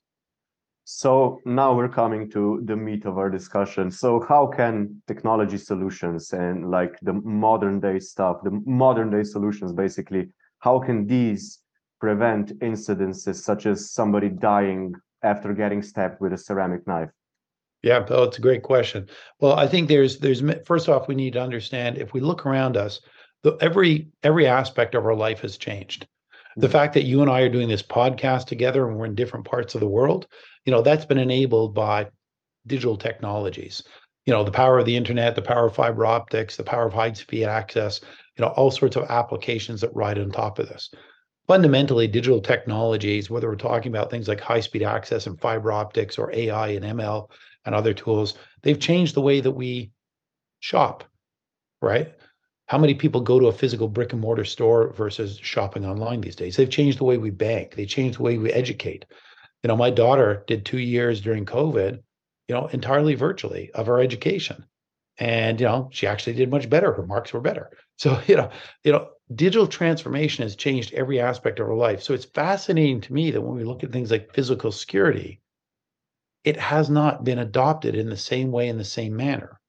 So 0.84 1.40
now 1.44 1.74
we're 1.74 1.90
coming 1.90 2.30
to 2.30 2.62
the 2.64 2.74
meat 2.74 3.04
of 3.04 3.18
our 3.18 3.28
discussion. 3.28 3.90
So 3.90 4.24
how 4.26 4.46
can 4.46 5.02
technology 5.06 5.58
solutions 5.58 6.32
and 6.32 6.70
like 6.70 6.98
the 7.02 7.12
modern 7.12 7.78
day 7.78 7.98
stuff, 7.98 8.38
the 8.42 8.62
modern 8.64 9.10
day 9.10 9.22
solutions 9.22 9.72
basically, 9.72 10.30
how 10.60 10.78
can 10.80 11.06
these 11.06 11.60
prevent 12.00 12.58
incidences 12.60 13.36
such 13.36 13.66
as 13.66 13.90
somebody 13.90 14.30
dying 14.30 14.94
after 15.22 15.52
getting 15.52 15.82
stabbed 15.82 16.20
with 16.20 16.32
a 16.32 16.38
ceramic 16.38 16.86
knife? 16.86 17.10
Yeah, 17.82 18.00
Bill, 18.00 18.24
it's 18.24 18.38
a 18.38 18.42
great 18.42 18.62
question. 18.62 19.08
Well, 19.40 19.52
I 19.52 19.68
think 19.68 19.88
there's 19.88 20.18
there's 20.18 20.42
first 20.66 20.88
off, 20.88 21.08
we 21.08 21.14
need 21.14 21.34
to 21.34 21.42
understand 21.42 21.98
if 21.98 22.12
we 22.12 22.20
look 22.20 22.44
around 22.44 22.76
us, 22.76 23.00
the, 23.42 23.56
every 23.60 24.08
every 24.22 24.46
aspect 24.46 24.94
of 24.94 25.04
our 25.04 25.14
life 25.14 25.40
has 25.40 25.56
changed. 25.56 26.06
The 26.56 26.66
mm-hmm. 26.66 26.72
fact 26.72 26.94
that 26.94 27.04
you 27.04 27.22
and 27.22 27.30
I 27.30 27.42
are 27.42 27.48
doing 27.48 27.68
this 27.68 27.82
podcast 27.82 28.46
together 28.46 28.88
and 28.88 28.96
we're 28.96 29.06
in 29.06 29.14
different 29.14 29.46
parts 29.46 29.74
of 29.74 29.80
the 29.80 29.88
world, 29.88 30.26
you 30.64 30.72
know, 30.72 30.82
that's 30.82 31.04
been 31.04 31.18
enabled 31.18 31.74
by 31.74 32.08
digital 32.66 32.96
technologies. 32.96 33.82
You 34.26 34.32
know, 34.32 34.44
the 34.44 34.50
power 34.50 34.78
of 34.78 34.84
the 34.84 34.96
internet, 34.96 35.36
the 35.36 35.42
power 35.42 35.66
of 35.66 35.74
fiber 35.74 36.04
optics, 36.04 36.56
the 36.56 36.64
power 36.64 36.86
of 36.86 36.92
high 36.92 37.12
speed 37.12 37.44
access, 37.44 38.00
you 38.36 38.44
know, 38.44 38.50
all 38.50 38.70
sorts 38.70 38.96
of 38.96 39.08
applications 39.08 39.80
that 39.80 39.94
ride 39.94 40.18
on 40.18 40.30
top 40.30 40.58
of 40.58 40.68
this. 40.68 40.90
Fundamentally, 41.46 42.06
digital 42.06 42.40
technologies, 42.40 43.30
whether 43.30 43.48
we're 43.48 43.56
talking 43.56 43.90
about 43.90 44.10
things 44.10 44.28
like 44.28 44.40
high 44.40 44.60
speed 44.60 44.82
access 44.82 45.26
and 45.26 45.40
fiber 45.40 45.72
optics 45.72 46.18
or 46.18 46.30
AI 46.34 46.68
and 46.68 46.84
ML, 46.84 47.30
and 47.68 47.74
other 47.74 47.92
tools, 47.92 48.32
they've 48.62 48.80
changed 48.80 49.14
the 49.14 49.20
way 49.20 49.40
that 49.40 49.50
we 49.50 49.90
shop, 50.60 51.04
right? 51.82 52.14
How 52.66 52.78
many 52.78 52.94
people 52.94 53.20
go 53.20 53.38
to 53.38 53.48
a 53.48 53.52
physical 53.52 53.88
brick 53.88 54.12
and 54.12 54.22
mortar 54.22 54.46
store 54.46 54.94
versus 54.94 55.38
shopping 55.42 55.84
online 55.84 56.22
these 56.22 56.34
days? 56.34 56.56
They've 56.56 56.70
changed 56.70 56.98
the 56.98 57.04
way 57.04 57.18
we 57.18 57.28
bank. 57.28 57.74
They 57.74 57.84
changed 57.84 58.18
the 58.18 58.22
way 58.22 58.38
we 58.38 58.50
educate. 58.50 59.04
You 59.62 59.68
know, 59.68 59.76
my 59.76 59.90
daughter 59.90 60.44
did 60.46 60.64
two 60.64 60.78
years 60.78 61.20
during 61.20 61.44
COVID, 61.44 62.00
you 62.48 62.54
know, 62.54 62.68
entirely 62.68 63.14
virtually 63.14 63.70
of 63.72 63.86
her 63.86 64.00
education. 64.00 64.64
And, 65.18 65.60
you 65.60 65.66
know, 65.66 65.90
she 65.92 66.06
actually 66.06 66.34
did 66.34 66.50
much 66.50 66.70
better. 66.70 66.94
Her 66.94 67.06
marks 67.06 67.32
were 67.32 67.40
better. 67.40 67.70
So, 67.98 68.16
you 68.28 68.36
know, 68.36 68.50
you 68.84 68.92
know, 68.92 69.08
digital 69.34 69.66
transformation 69.66 70.44
has 70.44 70.54
changed 70.54 70.94
every 70.94 71.20
aspect 71.20 71.58
of 71.58 71.66
our 71.66 71.74
life. 71.74 72.00
So 72.00 72.14
it's 72.14 72.26
fascinating 72.26 73.00
to 73.00 73.12
me 73.12 73.32
that 73.32 73.40
when 73.40 73.56
we 73.56 73.64
look 73.64 73.82
at 73.82 73.90
things 73.90 74.12
like 74.12 74.32
physical 74.32 74.70
security, 74.70 75.40
it 76.48 76.56
has 76.56 76.90
not 76.90 77.24
been 77.24 77.38
adopted 77.38 77.94
in 77.94 78.08
the 78.10 78.16
same 78.16 78.50
way 78.52 78.68
in 78.68 78.78
the 78.78 78.84
same 78.84 79.14
manner 79.16 79.60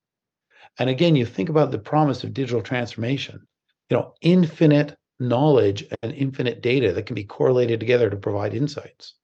And 0.79 0.89
again, 0.89 1.15
you 1.15 1.25
think 1.25 1.49
about 1.49 1.71
the 1.71 1.79
promise 1.79 2.23
of 2.23 2.33
digital 2.33 2.61
transformation, 2.63 3.47
you 3.89 3.97
know, 3.97 4.15
infinite 4.21 4.97
knowledge 5.19 5.85
and 6.01 6.13
infinite 6.13 6.61
data 6.61 6.93
that 6.93 7.05
can 7.05 7.15
be 7.15 7.23
correlated 7.25 7.79
together 7.79 8.09
to 8.09 8.17
provide 8.17 8.55
insights. 8.55 9.15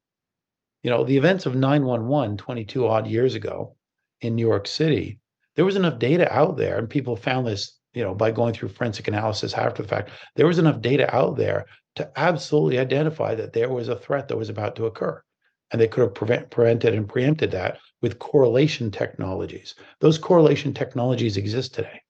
You 0.83 0.89
know, 0.91 1.03
the 1.03 1.17
events 1.17 1.45
of 1.45 1.55
911 1.55 2.37
22 2.37 2.87
odd 2.87 3.07
years 3.07 3.35
ago 3.35 3.75
in 4.21 4.35
New 4.35 4.47
York 4.47 4.67
City, 4.67 5.19
there 5.55 5.65
was 5.65 5.75
enough 5.75 5.99
data 5.99 6.31
out 6.33 6.57
there, 6.57 6.77
and 6.77 6.89
people 6.89 7.17
found 7.17 7.47
this, 7.47 7.77
you 7.93 8.03
know, 8.03 8.15
by 8.15 8.31
going 8.31 8.53
through 8.53 8.69
forensic 8.69 9.07
analysis 9.09 9.53
after 9.55 9.83
the 9.83 9.89
fact, 9.89 10.11
there 10.35 10.47
was 10.47 10.59
enough 10.59 10.81
data 10.81 11.13
out 11.15 11.37
there 11.37 11.65
to 11.95 12.11
absolutely 12.17 12.79
identify 12.79 13.35
that 13.35 13.53
there 13.53 13.69
was 13.69 13.89
a 13.89 13.97
threat 13.97 14.29
that 14.29 14.37
was 14.37 14.49
about 14.49 14.75
to 14.77 14.85
occur. 14.85 15.21
And 15.71 15.81
they 15.81 15.87
could 15.87 16.01
have 16.01 16.13
prevent, 16.13 16.49
prevented 16.49 16.93
and 16.93 17.09
preempted 17.09 17.51
that 17.51 17.79
with 18.01 18.19
correlation 18.19 18.91
technologies. 18.91 19.75
Those 19.99 20.17
correlation 20.17 20.73
technologies 20.73 21.37
exist 21.37 21.73
today. 21.73 22.01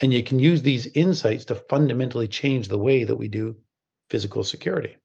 And 0.00 0.12
you 0.12 0.22
can 0.22 0.38
use 0.38 0.62
these 0.62 0.86
insights 0.88 1.44
to 1.46 1.54
fundamentally 1.54 2.26
change 2.26 2.68
the 2.68 2.78
way 2.78 3.04
that 3.04 3.16
we 3.16 3.28
do 3.28 3.56
physical 4.08 4.42
security. 4.42 4.96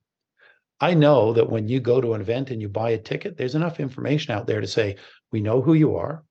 I 0.80 0.94
know 0.94 1.32
that 1.32 1.48
when 1.48 1.68
you 1.68 1.80
go 1.80 2.00
to 2.00 2.14
an 2.14 2.20
event 2.20 2.50
and 2.50 2.60
you 2.60 2.68
buy 2.68 2.90
a 2.90 2.98
ticket, 2.98 3.36
there's 3.36 3.54
enough 3.54 3.80
information 3.80 4.34
out 4.34 4.46
there 4.46 4.60
to 4.60 4.66
say, 4.66 4.96
we 5.32 5.40
know 5.40 5.62
who 5.62 5.74
you 5.74 5.96
are. 5.96 6.24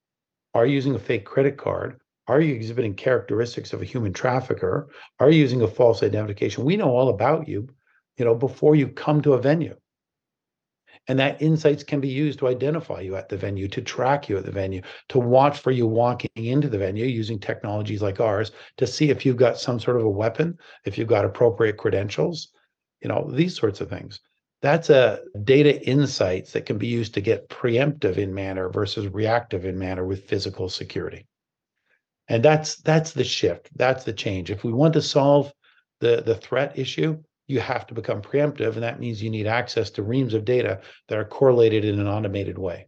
Are 0.54 0.66
you 0.66 0.74
using 0.74 0.96
a 0.96 1.00
fake 1.00 1.26
credit 1.26 1.58
card? 1.58 2.00
Are 2.28 2.42
you 2.42 2.54
exhibiting 2.56 2.96
characteristics 2.96 3.74
of 3.74 3.82
a 3.82 3.86
human 3.86 4.14
trafficker? 4.14 4.90
Are 5.20 5.30
you 5.30 5.40
using 5.40 5.62
a 5.62 5.68
false 5.68 6.04
identification? 6.04 6.66
We 6.66 6.78
know 6.78 6.90
all 6.90 7.10
about 7.10 7.48
you, 7.48 7.70
you 8.18 8.26
know, 8.26 8.36
before 8.36 8.76
you 8.76 8.88
come 8.88 9.22
to 9.22 9.34
a 9.34 9.42
venue. 9.42 9.76
And 11.08 11.20
that 11.20 11.42
insights 11.42 11.84
can 11.84 12.00
be 12.00 12.08
used 12.08 12.40
to 12.40 12.48
identify 12.48 13.02
you 13.02 13.16
at 13.16 13.30
the 13.30 13.38
venue, 13.38 13.68
to 13.68 13.82
track 13.82 14.28
you 14.28 14.38
at 14.38 14.46
the 14.46 14.52
venue, 14.52 14.82
to 15.10 15.20
watch 15.20 15.60
for 15.60 15.72
you 15.72 15.86
walking 15.86 16.32
into 16.36 16.68
the 16.68 16.80
venue 16.80 17.06
using 17.06 17.40
technologies 17.40 18.02
like 18.02 18.20
ours 18.20 18.52
to 18.78 18.88
see 18.88 19.10
if 19.10 19.26
you've 19.26 19.38
got 19.38 19.60
some 19.60 19.80
sort 19.80 19.98
of 19.98 20.04
a 20.04 20.10
weapon, 20.10 20.58
if 20.86 20.98
you've 20.98 21.08
got 21.08 21.26
appropriate 21.26 21.78
credentials, 21.78 22.50
you 23.02 23.10
know, 23.10 23.30
these 23.32 23.56
sorts 23.56 23.82
of 23.82 23.90
things. 23.90 24.20
That's 24.62 24.90
a 24.90 25.20
data 25.44 25.80
insights 25.86 26.54
that 26.54 26.66
can 26.66 26.80
be 26.80 26.88
used 26.88 27.14
to 27.14 27.22
get 27.22 27.50
preemptive 27.50 28.18
in 28.18 28.34
manner 28.34 28.70
versus 28.70 29.08
reactive 29.08 29.64
in 29.64 29.78
manner 29.78 30.06
with 30.06 30.28
physical 30.28 30.70
security. 30.70 31.28
And 32.28 32.42
that's 32.42 32.78
that's 32.78 33.12
the 33.12 33.24
shift. 33.24 33.70
That's 33.76 34.06
the 34.06 34.14
change. 34.14 34.50
If 34.50 34.64
we 34.64 34.74
want 34.74 34.94
to 34.96 35.02
solve 35.04 35.54
the 36.00 36.24
the 36.26 36.34
threat 36.34 36.80
issue, 36.80 37.22
you 37.48 37.60
have 37.60 37.86
to 37.88 37.94
become 37.94 38.22
preemptive. 38.22 38.74
And 38.74 38.84
that 38.84 39.00
means 39.00 39.22
you 39.22 39.30
need 39.30 39.48
access 39.48 39.90
to 39.92 40.04
reams 40.04 40.34
of 40.34 40.46
data 40.46 40.82
that 41.08 41.18
are 41.18 41.26
correlated 41.26 41.86
in 41.86 42.00
an 42.00 42.08
automated 42.08 42.58
way. 42.58 42.88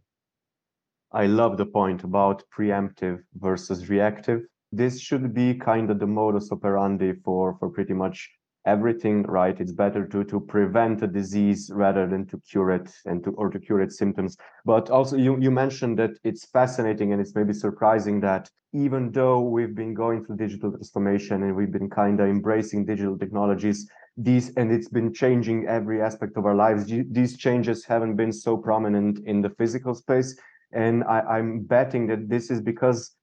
I 1.12 1.26
love 1.26 1.56
the 1.56 1.66
point 1.66 2.04
about 2.04 2.42
preemptive 2.56 3.22
versus 3.34 3.88
reactive. 3.88 4.42
This 4.72 5.00
should 5.00 5.32
be 5.32 5.54
kind 5.54 5.90
of 5.90 5.98
the 5.98 6.06
modus 6.06 6.52
operandi 6.52 7.14
for, 7.24 7.56
for 7.58 7.70
pretty 7.70 7.94
much 7.94 8.28
everything, 8.66 9.22
right? 9.22 9.58
It's 9.58 9.72
better 9.72 10.06
to, 10.06 10.24
to 10.24 10.40
prevent 10.40 11.02
a 11.02 11.06
disease 11.06 11.70
rather 11.72 12.06
than 12.06 12.26
to 12.26 12.38
cure 12.50 12.70
it 12.72 12.90
and 13.06 13.24
to 13.24 13.30
or 13.30 13.48
to 13.48 13.58
cure 13.58 13.80
its 13.80 13.96
symptoms. 13.96 14.36
But 14.66 14.90
also 14.90 15.16
you, 15.16 15.40
you 15.40 15.50
mentioned 15.50 15.98
that 16.00 16.10
it's 16.22 16.44
fascinating 16.50 17.12
and 17.12 17.20
it's 17.20 17.34
maybe 17.34 17.54
surprising 17.54 18.20
that 18.20 18.50
even 18.74 19.10
though 19.12 19.40
we've 19.40 19.74
been 19.74 19.94
going 19.94 20.24
through 20.24 20.36
digital 20.36 20.70
transformation 20.70 21.42
and 21.44 21.56
we've 21.56 21.72
been 21.72 21.88
kind 21.88 22.20
of 22.20 22.28
embracing 22.28 22.84
digital 22.84 23.16
technologies, 23.16 23.88
these 24.18 24.52
and 24.56 24.72
it's 24.72 24.88
been 24.88 25.14
changing 25.14 25.66
every 25.66 26.02
aspect 26.02 26.36
of 26.36 26.44
our 26.44 26.54
lives. 26.54 26.84
These 26.86 27.38
changes 27.38 27.84
haven't 27.84 28.16
been 28.16 28.32
so 28.32 28.56
prominent 28.56 29.20
in 29.26 29.40
the 29.40 29.50
physical 29.50 29.94
space 29.94 30.36
and 30.72 31.04
I, 31.04 31.20
i'm 31.20 31.60
betting 31.60 32.06
that 32.08 32.28
this 32.28 32.50
is 32.50 32.60
because 32.60 33.14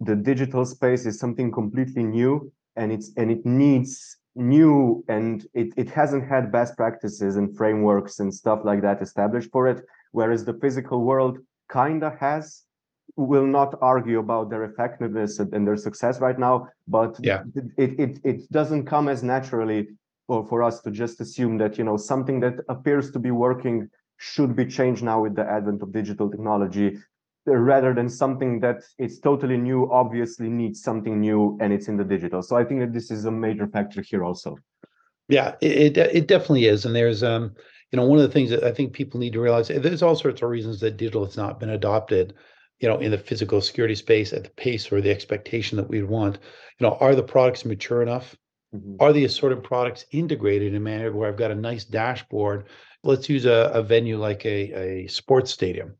the 0.00 0.16
digital 0.16 0.64
space 0.64 1.06
is 1.06 1.18
something 1.18 1.50
completely 1.52 2.02
new 2.02 2.52
and 2.76 2.92
it's 2.92 3.10
and 3.16 3.30
it 3.30 3.44
needs 3.44 4.16
new 4.34 5.04
and 5.08 5.46
it, 5.54 5.72
it 5.76 5.90
hasn't 5.90 6.26
had 6.26 6.52
best 6.52 6.76
practices 6.76 7.36
and 7.36 7.56
frameworks 7.56 8.20
and 8.20 8.32
stuff 8.32 8.60
like 8.64 8.80
that 8.82 9.02
established 9.02 9.50
for 9.50 9.66
it 9.66 9.84
whereas 10.12 10.44
the 10.44 10.54
physical 10.54 11.04
world 11.04 11.38
kind 11.68 12.02
of 12.02 12.16
has. 12.18 12.64
Will 13.16 13.46
not 13.46 13.74
argue 13.82 14.20
about 14.20 14.50
their 14.50 14.64
effectiveness 14.64 15.40
and, 15.40 15.66
their 15.66 15.76
success 15.76 16.20
right 16.20 16.38
now 16.38 16.68
but 16.86 17.18
yeah. 17.20 17.42
it, 17.76 17.98
it 17.98 18.20
it 18.22 18.52
doesn't 18.52 18.86
come 18.86 19.08
as 19.08 19.24
naturally 19.24 19.88
for, 20.30 20.46
for 20.46 20.62
us 20.62 20.80
to 20.80 20.92
just 20.92 21.20
assume 21.20 21.58
that 21.58 21.76
you 21.76 21.82
know 21.82 21.96
something 21.96 22.38
that 22.38 22.54
appears 22.68 23.10
to 23.10 23.18
be 23.18 23.32
working 23.32 23.88
should 24.16 24.54
be 24.54 24.64
changed 24.64 25.02
now 25.02 25.20
with 25.24 25.34
the 25.34 25.44
advent 25.58 25.82
of 25.82 25.92
digital 25.92 26.30
technology 26.30 26.96
rather 27.46 27.92
than 27.92 28.08
something 28.08 28.60
that 28.60 28.76
is 28.96 29.18
totally 29.18 29.56
new 29.56 29.90
obviously 29.90 30.48
needs 30.48 30.80
something 30.82 31.20
new 31.20 31.58
and 31.60 31.72
it's 31.72 31.88
in 31.88 31.96
the 31.96 32.04
digital. 32.04 32.42
So 32.42 32.54
i 32.54 32.62
think 32.64 32.78
that 32.78 32.92
this 32.92 33.10
is 33.10 33.24
a 33.24 33.30
major 33.46 33.66
factor 33.66 34.02
here 34.02 34.22
also. 34.22 34.56
Yeah 35.28 35.56
it, 35.60 35.96
it 35.96 36.28
definitely 36.28 36.66
is 36.66 36.84
and 36.86 36.94
there's 36.94 37.24
um 37.24 37.44
you 37.90 37.96
know 37.96 38.06
one 38.06 38.20
of 38.20 38.26
the 38.28 38.34
things 38.36 38.50
that 38.50 38.62
i 38.62 38.70
think 38.70 38.92
people 38.92 39.18
need 39.18 39.32
to 39.32 39.40
realize 39.40 39.66
there's 39.66 40.04
all 40.04 40.14
sorts 40.14 40.42
of 40.42 40.48
reasons 40.48 40.78
that 40.78 40.96
digital 40.96 41.24
has 41.24 41.36
not 41.36 41.58
been 41.58 41.70
adopted 41.70 42.34
you 42.78 42.88
know 42.88 42.98
in 42.98 43.10
the 43.10 43.18
physical 43.28 43.60
security 43.60 43.96
space 43.96 44.32
at 44.32 44.44
the 44.44 44.50
pace 44.50 44.92
or 44.92 45.00
the 45.00 45.10
expectation 45.10 45.76
that 45.76 45.88
we'd 45.88 46.04
want. 46.16 46.38
You 46.78 46.86
know 46.86 46.96
are 47.00 47.16
the 47.16 47.30
products 47.34 47.64
mature 47.64 48.00
enough 48.00 48.36
Mm-hmm. 48.74 48.96
Are 49.00 49.12
the 49.12 49.24
assorted 49.24 49.64
products 49.64 50.04
integrated 50.12 50.68
in 50.68 50.76
a 50.76 50.80
manner 50.80 51.12
where 51.12 51.28
I've 51.28 51.36
got 51.36 51.50
a 51.50 51.56
nice 51.56 51.84
dashboard? 51.84 52.66
Let's 53.02 53.28
use 53.28 53.44
a, 53.44 53.70
a 53.74 53.82
venue 53.82 54.18
like 54.18 54.44
a, 54.46 55.04
a 55.04 55.06
sports 55.08 55.50
stadium. 55.50 55.96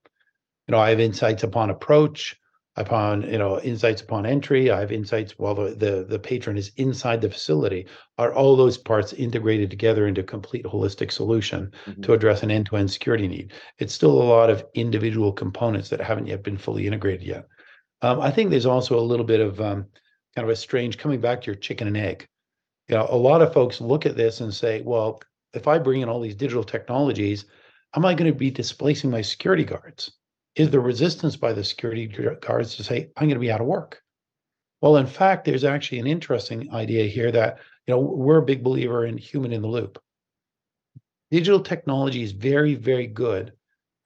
You 0.69 0.73
know, 0.73 0.79
I 0.79 0.91
have 0.91 1.01
insights 1.01 1.43
upon 1.43 1.71
approach, 1.71 2.37
upon 2.77 3.23
you 3.23 3.39
know 3.39 3.61
insights 3.61 4.03
upon 4.03 4.25
entry. 4.25 4.71
I 4.71 4.79
have 4.81 4.93
insights 4.93 5.37
while 5.37 5.55
the, 5.55 5.75
the 5.75 6.07
the 6.09 6.19
patron 6.19 6.57
is 6.57 6.71
inside 6.77 7.21
the 7.21 7.31
facility. 7.31 7.87
Are 8.19 8.33
all 8.33 8.55
those 8.55 8.79
parts 8.79 9.13
integrated 9.13 9.71
together 9.71 10.07
into 10.07 10.21
a 10.21 10.25
complete 10.25 10.65
holistic 10.65 11.11
solution 11.11 11.73
mm-hmm. 11.87 12.03
to 12.03 12.13
address 12.13 12.45
an 12.45 12.53
end-to-end 12.53 12.91
security 12.91 13.27
need? 13.27 13.53
It's 13.79 13.95
still 13.95 14.13
a 14.13 14.23
lot 14.23 14.49
of 14.49 14.65
individual 14.75 15.33
components 15.33 15.89
that 15.89 16.01
haven't 16.01 16.29
yet 16.29 16.45
been 16.45 16.59
fully 16.59 16.87
integrated 16.87 17.27
yet. 17.27 17.47
Um, 18.03 18.21
I 18.21 18.31
think 18.31 18.51
there's 18.51 18.67
also 18.67 18.99
a 18.99 19.03
little 19.03 19.27
bit 19.27 19.41
of 19.41 19.61
um, 19.61 19.87
kind 20.37 20.49
of 20.49 20.51
a 20.51 20.57
strange 20.57 20.99
coming 20.99 21.21
back 21.21 21.43
to 21.43 21.47
your 21.47 21.57
chicken 21.57 21.89
and 21.89 21.97
egg 21.97 22.29
you 22.91 22.97
know, 22.97 23.07
a 23.09 23.17
lot 23.17 23.41
of 23.41 23.53
folks 23.53 23.81
look 23.81 24.05
at 24.05 24.17
this 24.17 24.41
and 24.41 24.53
say, 24.53 24.83
well, 24.83 25.21
if 25.55 25.69
I 25.69 25.79
bring 25.79 26.01
in 26.01 26.09
all 26.09 26.21
these 26.21 26.35
digital 26.35 26.65
technologies, 26.65 27.45
am 27.95 28.05
I 28.05 28.15
going 28.15 28.31
to 28.31 28.37
be 28.37 28.51
displacing 28.51 29.11
my 29.11 29.23
security 29.23 29.65
guards? 29.65 30.13
Is 30.57 30.71
the 30.71 30.81
resistance 30.81 31.37
by 31.37 31.53
the 31.53 31.63
security 31.63 32.09
guards 32.41 32.75
to 32.77 32.85
say, 32.85 33.11
I'm 33.17 33.29
going 33.29 33.35
to 33.35 33.41
be 33.41 33.53
out 33.53 33.61
of 33.61 33.69
work? 33.69 34.03
Well, 34.81 34.97
in 34.97 35.07
fact, 35.07 35.45
there's 35.45 35.63
actually 35.63 36.01
an 36.01 36.09
interesting 36.09 36.73
idea 36.73 37.05
here 37.05 37.31
that, 37.31 37.59
you 37.87 37.95
know, 37.95 38.01
we're 38.01 38.39
a 38.39 38.45
big 38.45 38.65
believer 38.65 39.07
in 39.07 39.17
human 39.17 39.53
in 39.53 39.63
the 39.63 39.69
loop. 39.69 40.03
Digital 41.31 41.61
technology 41.61 42.23
is 42.23 42.33
very, 42.33 42.75
very 42.75 43.07
good 43.07 43.53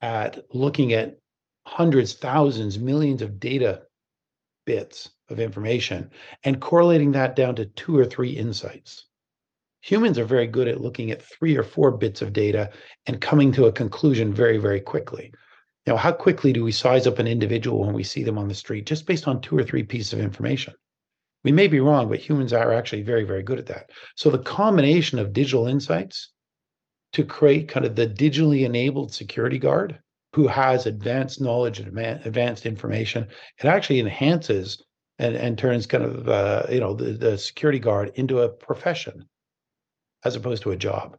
at 0.01 0.43
looking 0.53 0.93
at 0.93 1.17
hundreds, 1.65 2.13
thousands, 2.13 2.77
millions 2.77 3.23
of 3.23 3.39
data 3.39 3.83
bits 4.65 5.09
of 5.29 5.39
information 5.39 6.09
and 6.43 6.61
correlating 6.61 7.11
that 7.11 7.35
down 7.35 7.55
to 7.55 7.65
two 7.65 7.97
or 7.97 8.05
three 8.05 8.31
insights. 8.31 9.05
Humans 9.81 10.17
are 10.17 10.25
very 10.25 10.47
good 10.47 10.67
at 10.67 10.81
looking 10.81 11.11
at 11.11 11.21
three 11.21 11.55
or 11.55 11.63
four 11.63 11.91
bits 11.91 12.21
of 12.21 12.33
data 12.33 12.71
and 13.05 13.21
coming 13.21 13.51
to 13.51 13.65
a 13.65 13.71
conclusion 13.71 14.33
very, 14.33 14.57
very 14.57 14.81
quickly. 14.81 15.31
Now, 15.85 15.97
how 15.97 16.11
quickly 16.11 16.51
do 16.51 16.63
we 16.63 16.71
size 16.71 17.05
up 17.05 17.19
an 17.19 17.27
individual 17.27 17.81
when 17.81 17.93
we 17.93 18.03
see 18.03 18.23
them 18.23 18.39
on 18.39 18.47
the 18.47 18.55
street 18.55 18.87
just 18.87 19.05
based 19.05 19.27
on 19.27 19.41
two 19.41 19.57
or 19.57 19.63
three 19.63 19.83
pieces 19.83 20.13
of 20.13 20.19
information? 20.19 20.73
We 21.43 21.51
may 21.51 21.67
be 21.67 21.79
wrong, 21.79 22.09
but 22.09 22.19
humans 22.19 22.53
are 22.53 22.73
actually 22.73 23.03
very, 23.03 23.23
very 23.23 23.43
good 23.43 23.59
at 23.59 23.67
that. 23.67 23.91
So 24.15 24.31
the 24.31 24.39
combination 24.39 25.19
of 25.19 25.31
digital 25.33 25.67
insights 25.67 26.31
to 27.13 27.23
create 27.23 27.69
kind 27.69 27.85
of 27.85 27.95
the 27.95 28.07
digitally 28.07 28.65
enabled 28.65 29.13
security 29.13 29.59
guard 29.59 29.99
who 30.33 30.47
has 30.47 30.87
advanced 30.87 31.39
knowledge 31.39 31.79
and 31.79 31.97
advanced 31.97 32.65
information, 32.65 33.27
it 33.59 33.65
actually 33.65 33.99
enhances 33.99 34.83
and 35.19 35.35
and 35.35 35.57
turns 35.57 35.85
kind 35.87 36.03
of 36.03 36.27
uh, 36.27 36.63
you 36.69 36.79
know 36.79 36.93
the, 36.93 37.13
the 37.13 37.37
security 37.37 37.79
guard 37.79 38.11
into 38.15 38.39
a 38.39 38.49
profession 38.49 39.27
as 40.23 40.35
opposed 40.35 40.63
to 40.63 40.71
a 40.71 40.75
job. 40.75 41.17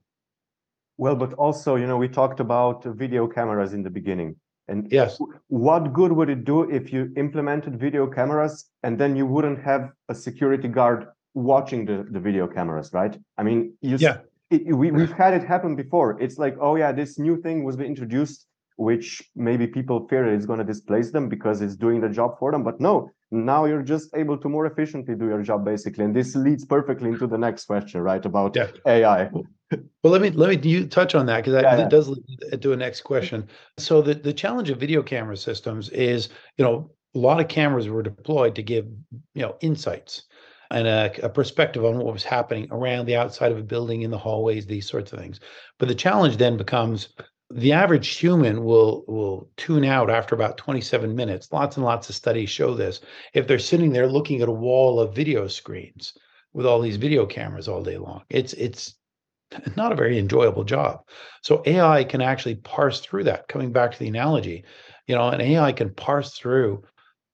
Well 0.98 1.16
but 1.16 1.32
also 1.34 1.76
you 1.76 1.86
know 1.86 1.96
we 1.96 2.08
talked 2.08 2.40
about 2.40 2.84
video 2.84 3.26
cameras 3.26 3.72
in 3.72 3.82
the 3.82 3.90
beginning 3.90 4.36
and 4.68 4.88
yes. 4.90 5.20
what 5.48 5.92
good 5.92 6.12
would 6.12 6.28
it 6.28 6.44
do 6.44 6.68
if 6.70 6.92
you 6.92 7.12
implemented 7.16 7.78
video 7.78 8.06
cameras 8.06 8.64
and 8.82 8.98
then 8.98 9.14
you 9.14 9.24
wouldn't 9.24 9.62
have 9.62 9.90
a 10.08 10.14
security 10.14 10.66
guard 10.66 11.06
watching 11.34 11.84
the, 11.84 12.04
the 12.10 12.18
video 12.18 12.46
cameras 12.46 12.90
right? 12.92 13.16
I 13.38 13.42
mean 13.42 13.74
you 13.80 13.96
yeah. 13.98 14.18
it, 14.50 14.74
we, 14.74 14.90
we've 14.90 15.12
had 15.12 15.34
it 15.34 15.44
happen 15.44 15.76
before. 15.76 16.20
It's 16.20 16.38
like 16.38 16.56
oh 16.60 16.76
yeah 16.76 16.92
this 16.92 17.18
new 17.18 17.40
thing 17.40 17.64
was 17.64 17.78
introduced 17.78 18.46
which 18.76 19.22
maybe 19.34 19.66
people 19.66 20.06
fear 20.08 20.32
is 20.32 20.44
going 20.44 20.58
to 20.58 20.64
displace 20.64 21.10
them 21.10 21.30
because 21.30 21.62
it's 21.62 21.76
doing 21.76 22.00
the 22.00 22.10
job 22.10 22.38
for 22.38 22.52
them 22.52 22.62
but 22.62 22.78
no 22.78 23.10
now 23.30 23.64
you're 23.64 23.82
just 23.82 24.14
able 24.14 24.38
to 24.38 24.48
more 24.48 24.66
efficiently 24.66 25.14
do 25.14 25.26
your 25.26 25.42
job 25.42 25.64
basically 25.64 26.04
and 26.04 26.14
this 26.14 26.36
leads 26.36 26.64
perfectly 26.64 27.08
into 27.08 27.26
the 27.26 27.38
next 27.38 27.64
question 27.64 28.00
right 28.00 28.24
about 28.24 28.54
yeah. 28.54 28.68
ai 28.86 29.28
well 29.32 30.12
let 30.12 30.22
me 30.22 30.30
let 30.30 30.48
me 30.50 30.70
you 30.70 30.86
touch 30.86 31.14
on 31.14 31.26
that 31.26 31.38
because 31.38 31.52
that, 31.52 31.64
yeah, 31.64 31.78
yeah. 31.78 31.88
does 31.88 32.08
lead 32.08 32.62
to 32.62 32.72
a 32.72 32.76
next 32.76 33.00
question 33.00 33.46
so 33.78 34.00
the, 34.00 34.14
the 34.14 34.32
challenge 34.32 34.70
of 34.70 34.78
video 34.78 35.02
camera 35.02 35.36
systems 35.36 35.88
is 35.90 36.28
you 36.56 36.64
know 36.64 36.90
a 37.14 37.18
lot 37.18 37.40
of 37.40 37.48
cameras 37.48 37.88
were 37.88 38.02
deployed 38.02 38.54
to 38.54 38.62
give 38.62 38.86
you 39.34 39.42
know 39.42 39.56
insights 39.60 40.22
and 40.70 40.86
a, 40.86 41.12
a, 41.24 41.28
perspective 41.28 41.84
on 41.84 41.98
what 41.98 42.12
was 42.12 42.24
happening 42.24 42.66
around 42.72 43.06
the 43.06 43.16
outside 43.16 43.52
of 43.52 43.58
a 43.58 43.62
building 43.62 44.02
in 44.02 44.10
the 44.10 44.18
hallways 44.18 44.66
these 44.66 44.88
sorts 44.88 45.12
of 45.12 45.18
things 45.18 45.40
but 45.78 45.88
the 45.88 45.94
challenge 45.94 46.36
then 46.36 46.56
becomes 46.56 47.08
the 47.50 47.72
average 47.72 48.16
human 48.16 48.64
will 48.64 49.04
will 49.06 49.48
tune 49.56 49.84
out 49.84 50.10
after 50.10 50.34
about 50.34 50.58
27 50.58 51.14
minutes. 51.14 51.52
Lots 51.52 51.76
and 51.76 51.84
lots 51.84 52.08
of 52.08 52.14
studies 52.14 52.50
show 52.50 52.74
this. 52.74 53.00
If 53.34 53.46
they're 53.46 53.58
sitting 53.58 53.92
there 53.92 54.08
looking 54.08 54.42
at 54.42 54.48
a 54.48 54.52
wall 54.52 54.98
of 55.00 55.14
video 55.14 55.46
screens 55.46 56.14
with 56.52 56.66
all 56.66 56.80
these 56.80 56.96
video 56.96 57.26
cameras 57.26 57.68
all 57.68 57.82
day 57.82 57.98
long 57.98 58.22
it's 58.30 58.52
it's 58.54 58.94
not 59.76 59.92
a 59.92 59.96
very 59.96 60.18
enjoyable 60.18 60.64
job. 60.64 61.00
So 61.42 61.62
ai 61.66 62.04
can 62.04 62.20
actually 62.20 62.56
parse 62.56 63.00
through 63.00 63.24
that. 63.24 63.48
Coming 63.48 63.72
back 63.72 63.92
to 63.92 63.98
the 63.98 64.08
analogy 64.08 64.64
you 65.06 65.14
know 65.14 65.28
an 65.28 65.40
ai 65.40 65.72
can 65.72 65.90
parse 65.90 66.36
through 66.36 66.82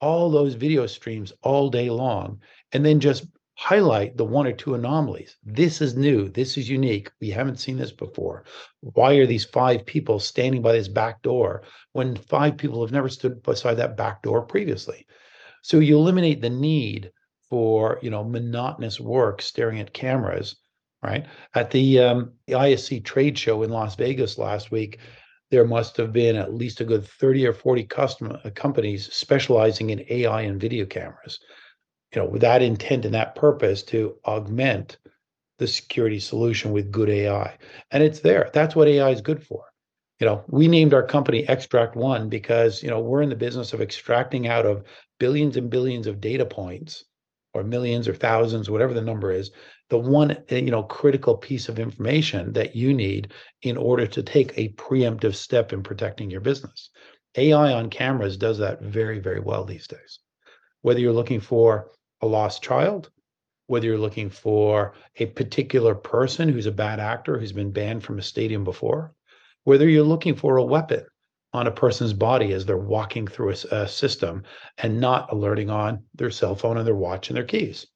all 0.01 0.31
those 0.31 0.55
video 0.55 0.87
streams 0.87 1.33
all 1.43 1.71
day 1.71 1.91
long 1.91 2.41
and 2.73 2.85
then 2.85 3.01
just 3.01 3.27
highlight 3.63 4.17
the 4.17 4.25
one 4.25 4.45
or 4.45 4.53
two 4.53 4.75
anomalies. 4.75 5.37
This 5.45 5.81
is 5.81 5.95
new. 5.95 6.29
This 6.29 6.59
is 6.59 6.69
unique. 6.69 7.13
We 7.21 7.31
haven't 7.31 7.61
seen 7.61 7.77
this 7.77 7.93
before. 7.93 8.43
Why 8.81 9.15
are 9.15 9.27
these 9.27 9.45
five 9.45 9.87
people 9.87 10.19
standing 10.19 10.63
by 10.63 10.73
this 10.73 10.89
back 10.89 11.23
door 11.23 11.63
when 11.93 12.17
five 12.17 12.57
people 12.57 12.83
have 12.83 12.91
never 12.91 13.09
stood 13.09 13.41
beside 13.45 13.75
that 13.75 13.97
back 13.97 14.21
door 14.21 14.43
previously? 14.43 15.07
So 15.63 15.79
you 15.79 15.97
eliminate 15.97 16.41
the 16.41 16.51
need 16.51 17.13
for 17.49 18.01
you 18.03 18.11
know 18.11 18.25
monotonous 18.25 18.99
work 18.99 19.41
staring 19.41 19.79
at 19.79 19.95
cameras, 19.95 20.57
right? 21.01 21.25
At 21.55 21.71
the, 21.71 22.01
um, 22.01 22.33
the 22.49 22.55
ISC 22.55 23.05
trade 23.05 23.39
show 23.39 23.63
in 23.63 23.71
Las 23.71 23.95
Vegas 23.95 24.39
last 24.39 24.73
week, 24.73 24.99
there 25.53 25.65
must 25.65 25.97
have 25.99 26.13
been 26.13 26.35
at 26.35 26.53
least 26.53 26.81
a 26.81 26.85
good 26.85 27.07
30 27.07 27.47
or 27.47 27.53
40 27.53 27.85
customer 27.85 28.41
uh, 28.45 28.51
companies 28.51 29.13
specializing 29.13 29.91
in 29.91 30.05
AI 30.09 30.43
and 30.43 30.61
video 30.61 30.85
cameras 30.85 31.39
you 32.15 32.21
know, 32.21 32.29
with 32.29 32.43
that 32.43 32.63
intent 32.63 33.05
and 33.05 33.15
that 33.15 33.35
purpose 33.35 33.83
to 33.85 34.17
augment 34.25 34.99
the 35.59 35.67
security 35.67 36.19
solution 36.19 36.73
with 36.73 36.91
good 36.91 37.09
AI. 37.09 37.57
And 37.91 38.03
it's 38.03 38.21
there. 38.21 38.51
That's 38.53 38.75
what 38.75 38.89
AI 38.89 39.11
is 39.11 39.21
good 39.21 39.43
for. 39.43 39.65
You 40.21 40.27
know, 40.27 40.45
we 40.49 40.69
named 40.69 40.95
our 40.95 41.03
company 41.03 41.45
Xtract 41.47 41.97
One 41.97 42.29
because, 42.29 42.83
you 42.83 42.91
know, 42.91 43.01
we're 43.01 43.23
in 43.23 43.29
the 43.29 43.37
business 43.37 43.73
of 43.73 43.81
extracting 43.81 44.47
out 44.47 44.67
of 44.67 44.85
billions 45.19 45.57
and 45.57 45.71
billions 45.71 46.07
of 46.07 46.21
data 46.21 46.45
points 46.45 47.05
or 47.55 47.65
millions 47.65 48.09
or 48.09 48.15
thousands, 48.15 48.71
whatever 48.71 48.95
the 48.95 49.01
number 49.03 49.31
is, 49.31 49.51
the 49.91 49.99
one, 49.99 50.37
you 50.49 50.71
know, 50.71 50.83
critical 50.83 51.37
piece 51.37 51.69
of 51.69 51.79
information 51.79 52.53
that 52.53 52.75
you 52.75 52.95
need 52.95 53.33
in 53.63 53.77
order 53.77 54.07
to 54.07 54.23
take 54.23 54.57
a 54.57 54.73
preemptive 54.75 55.35
step 55.35 55.73
in 55.73 55.83
protecting 55.83 56.31
your 56.31 56.41
business. 56.41 56.91
AI 57.37 57.73
on 57.73 57.91
cameras 57.91 58.37
does 58.37 58.59
that 58.59 58.81
very, 58.81 59.19
very 59.19 59.41
well 59.41 59.65
these 59.65 59.87
days. 59.87 60.21
Whether 60.83 61.01
you're 61.01 61.13
looking 61.13 61.41
for 61.41 61.91
a 62.23 62.27
lost 62.27 62.63
child, 62.63 63.11
whether 63.67 63.87
you're 63.87 63.99
looking 63.99 64.31
for 64.31 64.95
a 65.19 65.27
particular 65.27 65.95
person 65.95 66.49
who's 66.49 66.67
a 66.67 66.73
bad 66.73 67.01
actor 67.01 67.39
who's 67.39 67.53
been 67.53 67.73
banned 67.73 68.03
from 68.03 68.19
a 68.19 68.23
stadium 68.23 68.65
before, 68.65 69.13
whether 69.65 69.89
you're 69.89 70.05
looking 70.05 70.35
for 70.35 70.57
a 70.57 70.65
weapon 70.65 71.05
on 71.53 71.67
a 71.67 71.73
person's 71.73 72.13
body 72.13 72.53
as 72.53 72.65
they're 72.65 72.77
walking 72.77 73.27
through 73.27 73.51
a, 73.51 73.77
a, 73.77 73.89
system 73.89 74.43
and 74.79 75.01
not 75.01 75.31
alerting 75.31 75.69
on 75.69 76.03
their 76.15 76.31
cell 76.31 76.55
phone 76.55 76.79
and 76.79 76.87
their 76.87 76.95
watch 76.95 77.29
and 77.29 77.37
their 77.37 77.45
keys. 77.45 77.87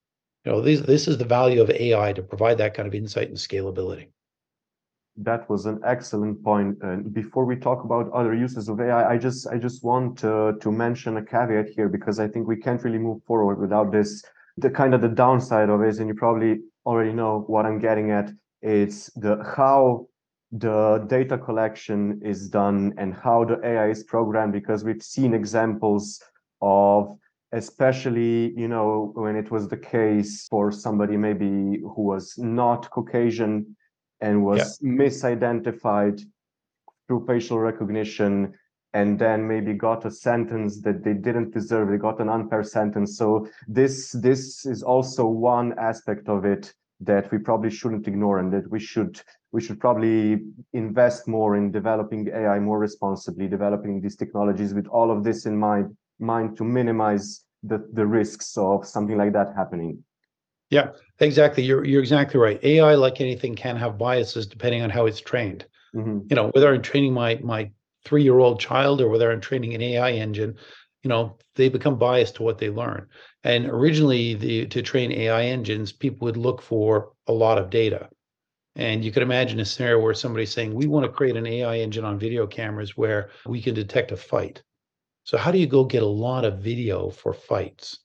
You 0.44 0.52
know, 0.52 0.60
these, 0.60 0.82
this 0.82 1.08
is 1.08 1.18
the 1.18 1.24
value 1.24 1.62
of 1.62 1.70
AI 1.70 2.12
to 2.12 2.22
provide 2.22 2.58
that 2.58 2.74
kind 2.74 2.86
of 2.86 2.94
insight 2.94 3.28
and 3.28 3.36
scalability. 3.36 4.08
That 5.18 5.48
was 5.48 5.66
an 5.66 5.80
excellent 5.84 6.42
point. 6.44 6.78
And 6.82 7.12
before 7.12 7.46
we 7.46 7.56
talk 7.56 7.84
about 7.84 8.10
other 8.12 8.34
uses 8.34 8.68
of 8.68 8.80
AI, 8.80 9.12
I 9.12 9.18
just 9.18 9.46
I 9.46 9.56
just 9.56 9.82
want 9.82 10.18
to, 10.18 10.56
to 10.60 10.70
mention 10.70 11.16
a 11.16 11.24
caveat 11.24 11.68
here 11.68 11.88
because 11.88 12.20
I 12.20 12.28
think 12.28 12.46
we 12.46 12.56
can't 12.56 12.82
really 12.84 12.98
move 12.98 13.22
forward 13.24 13.58
without 13.58 13.92
this. 13.92 14.22
The 14.58 14.70
kind 14.70 14.94
of 14.94 15.00
the 15.00 15.08
downside 15.08 15.68
of 15.70 15.80
it, 15.82 15.98
and 15.98 16.08
you 16.08 16.14
probably 16.14 16.60
already 16.84 17.12
know 17.12 17.44
what 17.46 17.66
I'm 17.66 17.78
getting 17.78 18.10
at. 18.10 18.30
It's 18.62 19.10
the 19.14 19.42
how 19.56 20.08
the 20.52 21.04
data 21.08 21.36
collection 21.36 22.20
is 22.22 22.48
done 22.48 22.94
and 22.98 23.14
how 23.14 23.44
the 23.44 23.58
AI 23.64 23.88
is 23.90 24.04
programmed 24.04 24.52
because 24.52 24.84
we've 24.84 25.02
seen 25.02 25.34
examples 25.34 26.22
of 26.62 27.18
especially 27.52 28.52
you 28.56 28.68
know 28.68 29.12
when 29.14 29.36
it 29.36 29.50
was 29.50 29.68
the 29.68 29.76
case 29.76 30.46
for 30.48 30.70
somebody 30.70 31.16
maybe 31.16 31.80
who 31.80 32.02
was 32.02 32.34
not 32.38 32.90
caucasian 32.90 33.76
and 34.20 34.44
was 34.44 34.78
yeah. 34.82 34.90
misidentified 34.90 36.20
through 37.06 37.24
facial 37.26 37.58
recognition 37.58 38.52
and 38.92 39.18
then 39.18 39.46
maybe 39.46 39.74
got 39.74 40.06
a 40.06 40.10
sentence 40.10 40.80
that 40.80 41.04
they 41.04 41.12
didn't 41.12 41.52
deserve. 41.52 41.90
They 41.90 41.98
got 41.98 42.20
an 42.20 42.28
unfair 42.28 42.62
sentence. 42.62 43.18
So 43.18 43.46
this 43.68 44.12
this 44.12 44.64
is 44.64 44.82
also 44.82 45.26
one 45.26 45.78
aspect 45.78 46.28
of 46.28 46.44
it 46.44 46.72
that 47.00 47.30
we 47.30 47.38
probably 47.38 47.70
shouldn't 47.70 48.08
ignore 48.08 48.38
and 48.38 48.52
that 48.52 48.70
we 48.70 48.80
should 48.80 49.20
we 49.52 49.60
should 49.60 49.78
probably 49.78 50.40
invest 50.72 51.28
more 51.28 51.56
in 51.56 51.70
developing 51.70 52.28
ai 52.28 52.58
more 52.58 52.78
responsibly 52.78 53.46
developing 53.46 54.00
these 54.00 54.16
technologies 54.16 54.72
with 54.72 54.86
all 54.86 55.10
of 55.10 55.22
this 55.22 55.44
in 55.44 55.56
mind 55.58 55.94
mind 56.18 56.56
to 56.56 56.64
minimize 56.64 57.44
the 57.62 57.86
the 57.92 58.06
risks 58.06 58.56
of 58.56 58.86
something 58.86 59.18
like 59.18 59.32
that 59.34 59.54
happening 59.54 60.02
yeah, 60.70 60.90
exactly. 61.20 61.62
You're 61.62 61.84
you're 61.84 62.00
exactly 62.00 62.40
right. 62.40 62.62
AI, 62.62 62.94
like 62.94 63.20
anything, 63.20 63.54
can 63.54 63.76
have 63.76 63.98
biases 63.98 64.46
depending 64.46 64.82
on 64.82 64.90
how 64.90 65.06
it's 65.06 65.20
trained. 65.20 65.66
Mm-hmm. 65.94 66.26
You 66.28 66.36
know, 66.36 66.48
whether 66.48 66.72
I'm 66.72 66.82
training 66.82 67.12
my 67.12 67.38
my 67.42 67.70
three 68.04 68.22
year 68.22 68.38
old 68.38 68.60
child 68.60 69.00
or 69.00 69.08
whether 69.08 69.30
I'm 69.30 69.40
training 69.40 69.74
an 69.74 69.82
AI 69.82 70.12
engine, 70.12 70.56
you 71.02 71.08
know, 71.08 71.38
they 71.54 71.68
become 71.68 71.98
biased 71.98 72.36
to 72.36 72.42
what 72.42 72.58
they 72.58 72.70
learn. 72.70 73.08
And 73.44 73.66
originally, 73.66 74.34
the 74.34 74.66
to 74.66 74.82
train 74.82 75.12
AI 75.12 75.44
engines, 75.44 75.92
people 75.92 76.26
would 76.26 76.36
look 76.36 76.62
for 76.62 77.12
a 77.26 77.32
lot 77.32 77.58
of 77.58 77.70
data. 77.70 78.08
And 78.74 79.04
you 79.04 79.10
could 79.12 79.22
imagine 79.22 79.60
a 79.60 79.64
scenario 79.64 80.00
where 80.00 80.14
somebody's 80.14 80.52
saying, 80.52 80.74
"We 80.74 80.86
want 80.86 81.06
to 81.06 81.12
create 81.12 81.36
an 81.36 81.46
AI 81.46 81.78
engine 81.78 82.04
on 82.04 82.18
video 82.18 82.46
cameras 82.46 82.96
where 82.96 83.30
we 83.46 83.62
can 83.62 83.74
detect 83.74 84.12
a 84.12 84.16
fight." 84.16 84.62
So 85.24 85.38
how 85.38 85.50
do 85.50 85.58
you 85.58 85.66
go 85.66 85.84
get 85.84 86.02
a 86.02 86.06
lot 86.06 86.44
of 86.44 86.58
video 86.58 87.08
for 87.08 87.32
fights? 87.32 88.00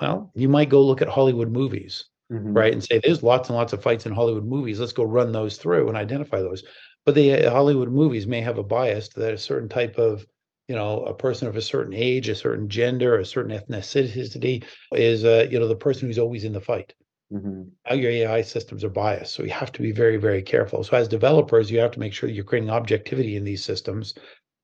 Well, 0.00 0.30
you 0.34 0.48
might 0.48 0.68
go 0.68 0.84
look 0.84 1.02
at 1.02 1.08
Hollywood 1.08 1.50
movies, 1.50 2.04
mm-hmm. 2.32 2.52
right? 2.52 2.72
And 2.72 2.82
say, 2.82 3.00
there's 3.02 3.22
lots 3.22 3.48
and 3.48 3.56
lots 3.56 3.72
of 3.72 3.82
fights 3.82 4.06
in 4.06 4.12
Hollywood 4.12 4.46
movies. 4.46 4.80
Let's 4.80 4.92
go 4.92 5.04
run 5.04 5.32
those 5.32 5.56
through 5.56 5.88
and 5.88 5.96
identify 5.96 6.40
those. 6.40 6.62
But 7.04 7.14
the 7.14 7.46
uh, 7.46 7.50
Hollywood 7.50 7.90
movies 7.90 8.26
may 8.26 8.40
have 8.40 8.58
a 8.58 8.62
bias 8.62 9.08
that 9.10 9.34
a 9.34 9.38
certain 9.38 9.68
type 9.68 9.98
of, 9.98 10.26
you 10.68 10.76
know, 10.76 11.02
a 11.04 11.14
person 11.14 11.48
of 11.48 11.56
a 11.56 11.62
certain 11.62 11.94
age, 11.94 12.28
a 12.28 12.34
certain 12.34 12.68
gender, 12.68 13.18
a 13.18 13.24
certain 13.24 13.58
ethnicity 13.58 14.64
is, 14.92 15.24
uh, 15.24 15.46
you 15.50 15.58
know, 15.58 15.68
the 15.68 15.74
person 15.74 16.06
who's 16.06 16.18
always 16.18 16.44
in 16.44 16.52
the 16.52 16.60
fight. 16.60 16.94
Mm-hmm. 17.32 17.62
Now 17.88 17.94
your 17.94 18.10
AI 18.10 18.42
systems 18.42 18.84
are 18.84 18.90
biased. 18.90 19.34
So 19.34 19.42
you 19.42 19.50
have 19.50 19.72
to 19.72 19.82
be 19.82 19.92
very, 19.92 20.16
very 20.16 20.42
careful. 20.42 20.84
So 20.84 20.96
as 20.96 21.08
developers, 21.08 21.70
you 21.70 21.78
have 21.80 21.90
to 21.92 22.00
make 22.00 22.12
sure 22.12 22.28
that 22.28 22.34
you're 22.34 22.44
creating 22.44 22.70
objectivity 22.70 23.36
in 23.36 23.44
these 23.44 23.64
systems 23.64 24.14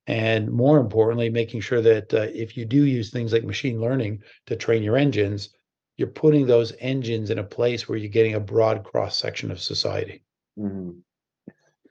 and 0.06 0.50
more 0.50 0.78
importantly 0.78 1.30
making 1.30 1.60
sure 1.60 1.80
that 1.80 2.12
uh, 2.12 2.26
if 2.34 2.56
you 2.56 2.64
do 2.64 2.84
use 2.84 3.10
things 3.10 3.32
like 3.32 3.44
machine 3.44 3.80
learning 3.80 4.22
to 4.46 4.56
train 4.56 4.82
your 4.82 4.96
engines 4.96 5.50
you're 5.96 6.08
putting 6.08 6.46
those 6.46 6.72
engines 6.80 7.30
in 7.30 7.38
a 7.38 7.44
place 7.44 7.88
where 7.88 7.96
you're 7.96 8.10
getting 8.10 8.34
a 8.34 8.40
broad 8.40 8.84
cross 8.84 9.16
section 9.16 9.50
of 9.50 9.60
society 9.60 10.22
mm-hmm. 10.58 10.90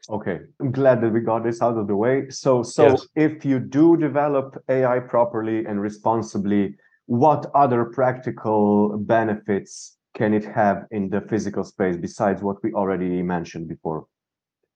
okay 0.10 0.40
i'm 0.60 0.72
glad 0.72 1.02
that 1.02 1.10
we 1.10 1.22
got 1.22 1.44
this 1.44 1.62
out 1.62 1.78
of 1.78 1.88
the 1.88 1.96
way 1.96 2.30
so 2.30 2.62
so 2.62 2.90
yes. 2.90 3.08
if 3.16 3.46
you 3.46 3.60
do 3.60 3.98
develop 3.98 4.62
ai 4.70 5.00
properly 5.00 5.66
and 5.66 5.82
responsibly 5.82 6.76
what 7.06 7.50
other 7.56 7.86
practical 7.86 8.98
benefits 8.98 9.98
can 10.16 10.34
it 10.34 10.46
have 10.46 10.86
in 10.92 11.10
the 11.10 11.22
physical 11.22 11.64
space 11.64 11.98
besides 11.98 12.44
what 12.44 12.58
we 12.64 12.72
already 12.74 13.22
mentioned 13.24 13.68
before 13.68 14.06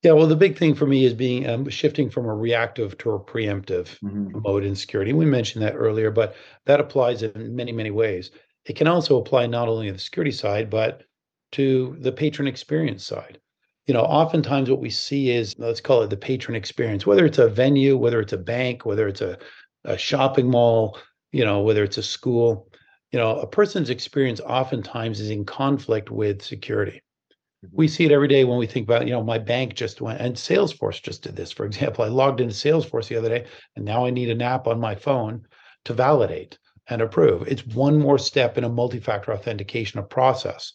yeah, 0.04 0.12
well, 0.12 0.28
the 0.28 0.36
big 0.36 0.58
thing 0.58 0.76
for 0.76 0.86
me 0.86 1.06
is 1.06 1.14
being 1.14 1.50
um, 1.50 1.68
shifting 1.70 2.10
from 2.10 2.26
a 2.26 2.36
reactive 2.36 2.98
to 3.00 3.12
a 3.12 3.20
preemptive 3.20 3.98
mm-hmm. 4.00 4.40
mode 4.44 4.64
in 4.64 4.76
security. 4.76 5.12
We 5.12 5.26
mentioned 5.26 5.64
that 5.64 5.76
earlier, 5.76 6.12
but 6.12 6.36
that 6.66 6.80
applies 6.80 7.24
in 7.24 7.56
many, 7.56 7.72
many 7.72 7.90
ways. 7.90 8.32
It 8.66 8.76
can 8.76 8.88
also 8.88 9.18
apply 9.18 9.48
not 9.48 9.68
only 9.68 9.88
to 9.88 9.94
the 9.94 10.00
security 10.00 10.32
side, 10.32 10.70
but 10.70 11.04
to 11.54 11.98
the 12.00 12.12
patron 12.12 12.48
experience 12.48 13.06
side. 13.06 13.40
You 13.88 13.94
know, 13.94 14.02
oftentimes 14.02 14.70
what 14.70 14.82
we 14.82 14.90
see 14.90 15.32
is 15.32 15.56
let's 15.58 15.82
call 15.82 16.04
it 16.04 16.10
the 16.10 16.18
patron 16.18 16.56
experience, 16.56 17.06
whether 17.08 17.26
it's 17.26 17.38
a 17.38 17.50
venue, 17.50 17.98
whether 17.98 18.20
it's 18.20 18.34
a 18.34 18.38
bank, 18.38 18.86
whether 18.86 19.08
it's 19.08 19.22
a, 19.22 19.38
a 19.86 19.98
shopping 19.98 20.50
mall, 20.50 21.00
you 21.32 21.44
know, 21.44 21.62
whether 21.62 21.84
it's 21.84 21.98
a 21.98 22.04
school. 22.04 22.70
You 23.12 23.20
know, 23.20 23.40
a 23.40 23.48
person's 23.48 23.90
experience 23.90 24.42
oftentimes 24.42 25.22
is 25.22 25.30
in 25.30 25.46
conflict 25.46 26.12
with 26.12 26.42
security. 26.42 27.02
We 27.72 27.88
see 27.88 28.06
it 28.06 28.12
every 28.12 28.28
day 28.28 28.44
when 28.44 28.58
we 28.58 28.68
think 28.68 28.88
about, 28.88 29.08
you 29.08 29.14
know, 29.14 29.24
my 29.24 29.40
bank 29.40 29.74
just 29.74 30.00
went 30.00 30.22
and 30.22 30.36
Salesforce 30.36 31.02
just 31.02 31.24
did 31.24 31.36
this. 31.36 31.52
For 31.52 31.66
example, 31.66 32.06
I 32.06 32.08
logged 32.08 32.40
into 32.40 32.54
Salesforce 32.54 33.08
the 33.08 33.18
other 33.18 33.30
day 33.30 33.46
and 33.76 33.84
now 33.84 34.06
I 34.06 34.12
need 34.12 34.30
an 34.30 34.42
app 34.42 34.68
on 34.68 34.80
my 34.80 34.96
phone 34.96 35.46
to 35.86 35.94
validate 35.94 36.58
and 36.88 37.02
approve. 37.02 37.48
It's 37.48 37.66
one 37.66 38.00
more 38.00 38.20
step 38.20 38.58
in 38.58 38.64
a 38.64 38.70
multi-factor 38.70 39.34
authentication 39.34 40.04
process. 40.08 40.74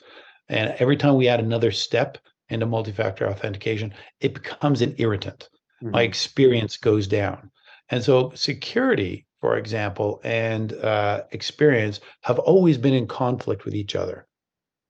And 0.48 0.74
every 0.78 0.96
time 0.96 1.16
we 1.16 1.28
add 1.28 1.40
another 1.40 1.70
step 1.70 2.18
into 2.48 2.66
multi-factor 2.66 3.28
authentication, 3.28 3.94
it 4.20 4.34
becomes 4.34 4.82
an 4.82 4.94
irritant. 4.98 5.48
Mm-hmm. 5.82 5.92
My 5.92 6.02
experience 6.02 6.76
goes 6.76 7.06
down. 7.06 7.50
And 7.90 8.02
so 8.02 8.32
security 8.34 9.26
for 9.42 9.56
example, 9.58 10.20
and 10.22 10.72
uh, 10.72 11.24
experience 11.32 11.98
have 12.20 12.38
always 12.38 12.78
been 12.78 12.94
in 12.94 13.08
conflict 13.08 13.64
with 13.64 13.74
each 13.74 13.96
other. 13.96 14.28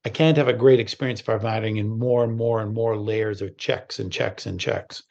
I 0.04 0.08
can't 0.08 0.36
have 0.36 0.48
a 0.48 0.52
great 0.52 0.80
experience 0.80 1.22
adding 1.28 1.76
in 1.76 1.88
more 1.88 2.24
and 2.24 2.36
more 2.36 2.60
and 2.60 2.74
more 2.74 2.96
layers 2.96 3.40
of 3.40 3.56
checks 3.56 3.98
and 4.00 4.12
checks 4.12 4.46
and 4.46 4.58
checks. 4.58 5.04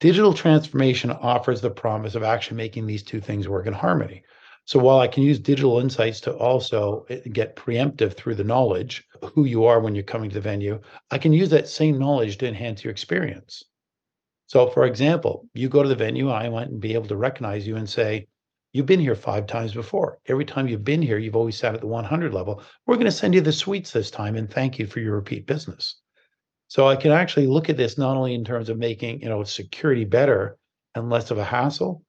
Digital 0.00 0.32
transformation 0.32 1.10
offers 1.10 1.60
the 1.60 1.70
promise 1.70 2.14
of 2.14 2.22
actually 2.22 2.56
making 2.56 2.86
these 2.86 3.02
two 3.02 3.20
things 3.20 3.48
work 3.48 3.66
in 3.66 3.74
harmony. 3.74 4.22
So 4.64 4.78
while 4.78 5.00
I 5.00 5.08
can 5.08 5.22
use 5.22 5.38
digital 5.38 5.80
insights 5.80 6.20
to 6.20 6.32
also 6.32 7.04
eh, 7.10 7.20
get 7.32 7.56
preemptive 7.56 8.14
through 8.14 8.36
the 8.36 8.44
knowledge 8.44 9.06
who 9.34 9.44
you 9.44 9.64
are 9.64 9.80
when 9.80 9.94
you're 9.94 10.04
coming 10.04 10.30
to 10.30 10.34
the 10.34 10.40
venue, 10.40 10.80
I 11.10 11.18
can 11.18 11.32
use 11.32 11.50
that 11.50 11.68
same 11.68 11.98
knowledge 11.98 12.38
to 12.38 12.48
enhance 12.48 12.82
your 12.82 12.92
experience. 12.92 13.64
So, 14.46 14.68
for 14.68 14.86
example, 14.86 15.46
you 15.54 15.68
go 15.68 15.82
to 15.82 15.88
the 15.88 15.94
venue, 15.94 16.30
I 16.30 16.48
might 16.48 16.80
be 16.80 16.94
able 16.94 17.08
to 17.08 17.16
recognize 17.16 17.66
you 17.66 17.76
and 17.76 17.88
say, 17.88 18.28
You've 18.72 18.86
been 18.86 19.00
here 19.00 19.16
five 19.16 19.48
times 19.48 19.74
before. 19.74 20.18
Every 20.26 20.44
time 20.44 20.68
you've 20.68 20.84
been 20.84 21.02
here, 21.02 21.18
you've 21.18 21.34
always 21.34 21.56
sat 21.56 21.74
at 21.74 21.80
the 21.80 21.88
100 21.88 22.32
level. 22.32 22.62
We're 22.86 22.94
going 22.94 23.06
to 23.06 23.10
send 23.12 23.34
you 23.34 23.40
the 23.40 23.52
suites 23.52 23.90
this 23.90 24.12
time 24.12 24.36
and 24.36 24.48
thank 24.48 24.78
you 24.78 24.86
for 24.86 25.00
your 25.00 25.16
repeat 25.16 25.46
business. 25.46 25.96
So 26.68 26.86
I 26.86 26.94
can 26.94 27.10
actually 27.10 27.48
look 27.48 27.68
at 27.68 27.76
this 27.76 27.98
not 27.98 28.16
only 28.16 28.32
in 28.32 28.44
terms 28.44 28.68
of 28.68 28.78
making, 28.78 29.22
you 29.22 29.28
know, 29.28 29.42
security 29.42 30.04
better 30.04 30.56
and 30.94 31.10
less 31.10 31.32
of 31.32 31.38
a 31.38 31.44
hassle, 31.44 32.04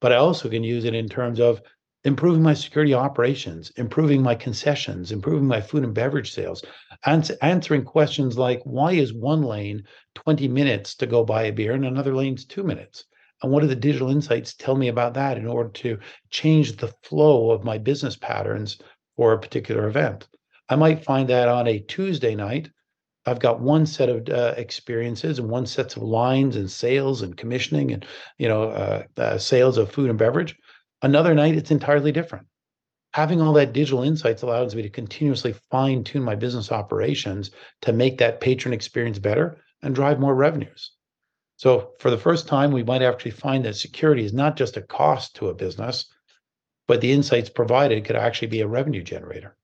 but 0.00 0.12
I 0.12 0.16
also 0.16 0.48
can 0.48 0.64
use 0.64 0.86
it 0.86 0.94
in 0.94 1.10
terms 1.10 1.40
of 1.40 1.60
improving 2.04 2.42
my 2.42 2.54
security 2.54 2.94
operations, 2.94 3.70
improving 3.76 4.22
my 4.22 4.34
concessions, 4.34 5.12
improving 5.12 5.46
my 5.46 5.60
food 5.60 5.84
and 5.84 5.92
beverage 5.92 6.32
sales, 6.32 6.64
ans- 7.04 7.30
answering 7.42 7.84
questions 7.84 8.38
like 8.38 8.62
why 8.64 8.92
is 8.92 9.12
one 9.12 9.42
lane 9.42 9.82
20 10.14 10.48
minutes 10.48 10.94
to 10.94 11.06
go 11.06 11.22
buy 11.22 11.42
a 11.42 11.52
beer 11.52 11.72
and 11.72 11.84
another 11.84 12.14
lane's 12.14 12.46
two 12.46 12.62
minutes? 12.62 13.04
And 13.42 13.52
what 13.52 13.60
do 13.60 13.66
the 13.66 13.76
digital 13.76 14.10
insights 14.10 14.54
tell 14.54 14.76
me 14.76 14.88
about 14.88 15.14
that 15.14 15.38
in 15.38 15.46
order 15.46 15.70
to 15.70 15.98
change 16.30 16.76
the 16.76 16.92
flow 17.02 17.50
of 17.50 17.64
my 17.64 17.78
business 17.78 18.16
patterns 18.16 18.78
for 19.16 19.32
a 19.32 19.38
particular 19.38 19.86
event? 19.86 20.28
I 20.68 20.76
might 20.76 21.04
find 21.04 21.28
that 21.28 21.48
on 21.48 21.66
a 21.66 21.78
Tuesday 21.78 22.34
night, 22.34 22.70
I've 23.26 23.40
got 23.40 23.60
one 23.60 23.84
set 23.86 24.08
of 24.08 24.28
uh, 24.28 24.54
experiences 24.56 25.38
and 25.38 25.48
one 25.48 25.66
sets 25.66 25.96
of 25.96 26.02
lines 26.02 26.56
and 26.56 26.70
sales 26.70 27.22
and 27.22 27.36
commissioning 27.36 27.92
and 27.92 28.06
you 28.38 28.48
know 28.48 28.64
uh, 28.70 29.02
uh, 29.16 29.38
sales 29.38 29.76
of 29.78 29.92
food 29.92 30.10
and 30.10 30.18
beverage. 30.18 30.56
Another 31.02 31.34
night, 31.34 31.54
it's 31.54 31.70
entirely 31.70 32.10
different. 32.10 32.46
Having 33.14 33.40
all 33.40 33.52
that 33.54 33.72
digital 33.72 34.02
insights 34.02 34.42
allows 34.42 34.74
me 34.74 34.82
to 34.82 34.90
continuously 34.90 35.54
fine 35.70 36.04
tune 36.04 36.22
my 36.22 36.34
business 36.34 36.72
operations 36.72 37.50
to 37.82 37.92
make 37.92 38.18
that 38.18 38.40
patron 38.40 38.72
experience 38.72 39.18
better 39.18 39.58
and 39.82 39.94
drive 39.94 40.20
more 40.20 40.34
revenues. 40.34 40.92
So, 41.58 41.90
for 41.98 42.10
the 42.10 42.16
first 42.16 42.46
time, 42.46 42.70
we 42.70 42.84
might 42.84 43.02
actually 43.02 43.32
find 43.32 43.64
that 43.64 43.74
security 43.74 44.24
is 44.24 44.32
not 44.32 44.56
just 44.56 44.76
a 44.76 44.82
cost 44.82 45.34
to 45.36 45.48
a 45.48 45.54
business, 45.54 46.06
but 46.86 47.00
the 47.00 47.10
insights 47.10 47.50
provided 47.50 48.04
could 48.04 48.14
actually 48.14 48.46
be 48.46 48.60
a 48.60 48.68
revenue 48.68 49.02
generator. 49.02 49.56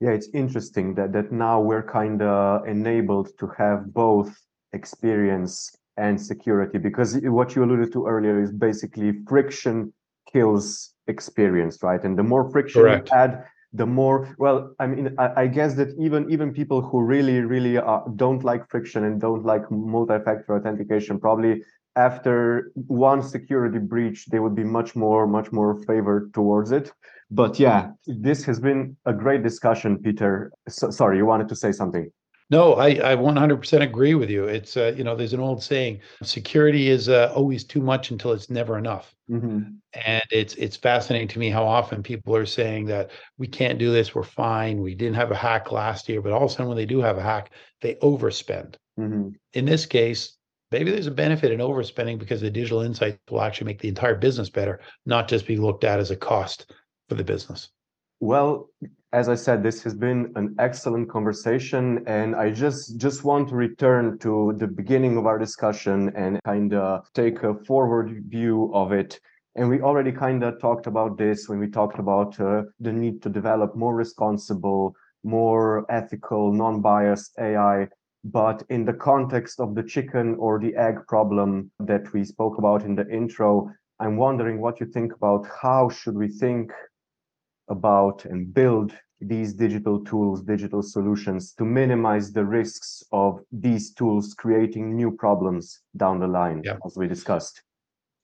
Yeah, 0.00 0.10
it's 0.10 0.28
interesting 0.32 0.94
that 0.94 1.12
that 1.12 1.30
now 1.30 1.60
we're 1.60 1.86
kind 1.86 2.22
of 2.22 2.66
enabled 2.66 3.38
to 3.38 3.46
have 3.58 3.92
both 3.92 4.34
experience 4.72 5.76
and 5.98 6.18
security 6.18 6.78
because 6.78 7.18
what 7.24 7.54
you 7.54 7.64
alluded 7.64 7.92
to 7.92 8.06
earlier 8.06 8.42
is 8.42 8.50
basically 8.50 9.12
friction 9.28 9.92
kills 10.32 10.94
experience, 11.08 11.82
right? 11.82 12.02
And 12.04 12.18
the 12.18 12.22
more 12.22 12.50
friction 12.50 12.80
Correct. 12.80 13.10
you 13.10 13.16
add, 13.18 13.44
the 13.76 13.86
more 13.86 14.34
well 14.38 14.74
i 14.78 14.86
mean 14.86 15.14
i, 15.18 15.42
I 15.42 15.46
guess 15.46 15.74
that 15.74 15.88
even 15.98 16.30
even 16.30 16.52
people 16.52 16.80
who 16.80 17.02
really 17.02 17.40
really 17.40 17.78
uh, 17.78 18.00
don't 18.16 18.42
like 18.44 18.68
friction 18.70 19.04
and 19.04 19.20
don't 19.20 19.44
like 19.44 19.70
multi-factor 19.70 20.56
authentication 20.56 21.20
probably 21.20 21.62
after 21.96 22.70
one 22.86 23.22
security 23.22 23.78
breach 23.78 24.26
they 24.26 24.38
would 24.38 24.54
be 24.54 24.64
much 24.64 24.94
more 24.94 25.26
much 25.26 25.50
more 25.50 25.82
favored 25.84 26.32
towards 26.34 26.70
it. 26.70 26.92
But 27.30 27.58
yeah 27.58 27.90
this 28.06 28.44
has 28.44 28.60
been 28.60 28.96
a 29.06 29.12
great 29.12 29.42
discussion 29.42 29.98
peter. 29.98 30.52
So, 30.68 30.90
sorry 30.90 31.16
you 31.16 31.26
wanted 31.26 31.48
to 31.48 31.56
say 31.56 31.72
something 31.72 32.10
no, 32.48 32.74
I, 32.74 32.88
I 32.88 33.16
100% 33.16 33.82
agree 33.82 34.14
with 34.14 34.30
you. 34.30 34.44
It's, 34.44 34.76
uh, 34.76 34.94
you 34.96 35.02
know, 35.02 35.16
there's 35.16 35.32
an 35.32 35.40
old 35.40 35.62
saying, 35.62 36.00
security 36.22 36.88
is 36.88 37.08
uh, 37.08 37.32
always 37.34 37.64
too 37.64 37.80
much 37.80 38.10
until 38.10 38.32
it's 38.32 38.50
never 38.50 38.78
enough. 38.78 39.14
Mm-hmm. 39.28 39.62
And 40.04 40.22
it's 40.30 40.54
it's 40.54 40.76
fascinating 40.76 41.26
to 41.28 41.40
me 41.40 41.50
how 41.50 41.66
often 41.66 42.02
people 42.02 42.36
are 42.36 42.46
saying 42.46 42.86
that 42.86 43.10
we 43.38 43.48
can't 43.48 43.78
do 43.78 43.90
this, 43.90 44.14
we're 44.14 44.22
fine, 44.22 44.80
we 44.80 44.94
didn't 44.94 45.16
have 45.16 45.32
a 45.32 45.36
hack 45.36 45.72
last 45.72 46.08
year, 46.08 46.22
but 46.22 46.30
all 46.30 46.44
of 46.44 46.50
a 46.50 46.52
sudden 46.52 46.68
when 46.68 46.76
they 46.76 46.86
do 46.86 47.00
have 47.00 47.18
a 47.18 47.22
hack, 47.22 47.50
they 47.80 47.96
overspend. 47.96 48.76
Mm-hmm. 49.00 49.30
In 49.54 49.64
this 49.64 49.84
case, 49.84 50.36
maybe 50.70 50.92
there's 50.92 51.08
a 51.08 51.12
benefit 51.12 51.50
in 51.50 51.58
overspending 51.58 52.18
because 52.18 52.40
the 52.40 52.50
digital 52.50 52.82
insights 52.82 53.18
will 53.28 53.42
actually 53.42 53.66
make 53.66 53.80
the 53.80 53.88
entire 53.88 54.14
business 54.14 54.50
better, 54.50 54.80
not 55.04 55.26
just 55.26 55.46
be 55.46 55.56
looked 55.56 55.82
at 55.82 55.98
as 55.98 56.12
a 56.12 56.16
cost 56.16 56.72
for 57.08 57.16
the 57.16 57.24
business. 57.24 57.70
Well, 58.20 58.70
as 59.12 59.28
I 59.28 59.34
said, 59.34 59.62
this 59.62 59.82
has 59.82 59.94
been 59.94 60.32
an 60.36 60.56
excellent 60.58 61.10
conversation, 61.10 62.02
and 62.06 62.34
I 62.34 62.50
just 62.50 62.96
just 62.96 63.24
want 63.24 63.50
to 63.50 63.56
return 63.56 64.18
to 64.20 64.54
the 64.56 64.66
beginning 64.66 65.18
of 65.18 65.26
our 65.26 65.38
discussion 65.38 66.10
and 66.16 66.40
kind 66.44 66.72
of 66.72 67.06
take 67.12 67.42
a 67.42 67.54
forward 67.66 68.24
view 68.28 68.70
of 68.72 68.92
it. 68.92 69.20
And 69.54 69.68
we 69.68 69.82
already 69.82 70.12
kind 70.12 70.42
of 70.42 70.58
talked 70.60 70.86
about 70.86 71.18
this 71.18 71.46
when 71.46 71.58
we 71.58 71.68
talked 71.68 71.98
about 71.98 72.40
uh, 72.40 72.62
the 72.80 72.92
need 72.92 73.22
to 73.22 73.28
develop 73.28 73.76
more 73.76 73.94
responsible, 73.94 74.94
more 75.22 75.84
ethical, 75.90 76.52
non-biased 76.52 77.38
AI. 77.38 77.88
But 78.24 78.62
in 78.70 78.86
the 78.86 78.94
context 78.94 79.60
of 79.60 79.74
the 79.74 79.82
chicken 79.82 80.36
or 80.38 80.58
the 80.58 80.74
egg 80.74 81.06
problem 81.06 81.70
that 81.80 82.12
we 82.14 82.24
spoke 82.24 82.56
about 82.56 82.82
in 82.82 82.94
the 82.94 83.08
intro, 83.10 83.70
I'm 84.00 84.16
wondering 84.16 84.60
what 84.60 84.80
you 84.80 84.86
think 84.86 85.14
about 85.14 85.46
how 85.62 85.90
should 85.90 86.16
we 86.16 86.28
think 86.28 86.72
about 87.68 88.24
and 88.24 88.52
build 88.52 88.92
these 89.20 89.54
digital 89.54 90.04
tools, 90.04 90.42
digital 90.42 90.82
solutions 90.82 91.52
to 91.54 91.64
minimize 91.64 92.32
the 92.32 92.44
risks 92.44 93.02
of 93.12 93.40
these 93.50 93.92
tools 93.94 94.34
creating 94.34 94.94
new 94.94 95.10
problems 95.10 95.80
down 95.96 96.20
the 96.20 96.26
line, 96.26 96.62
yeah. 96.64 96.76
as 96.84 96.96
we 96.96 97.06
discussed? 97.06 97.62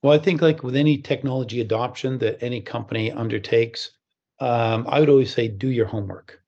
Well, 0.03 0.13
I 0.13 0.19
think 0.19 0.43
like 0.43 0.63
with 0.63 0.77
any 0.77 0.99
technology 0.99 1.61
adoption 1.61 2.19
that 2.19 2.43
any 2.43 2.61
company 2.61 3.11
undertakes, 3.11 3.93
um, 4.41 4.85
I 4.89 5.01
would 5.01 5.09
always 5.09 5.33
say 5.33 5.49
do 5.49 5.69
your 5.69 5.87
homework. 5.87 6.42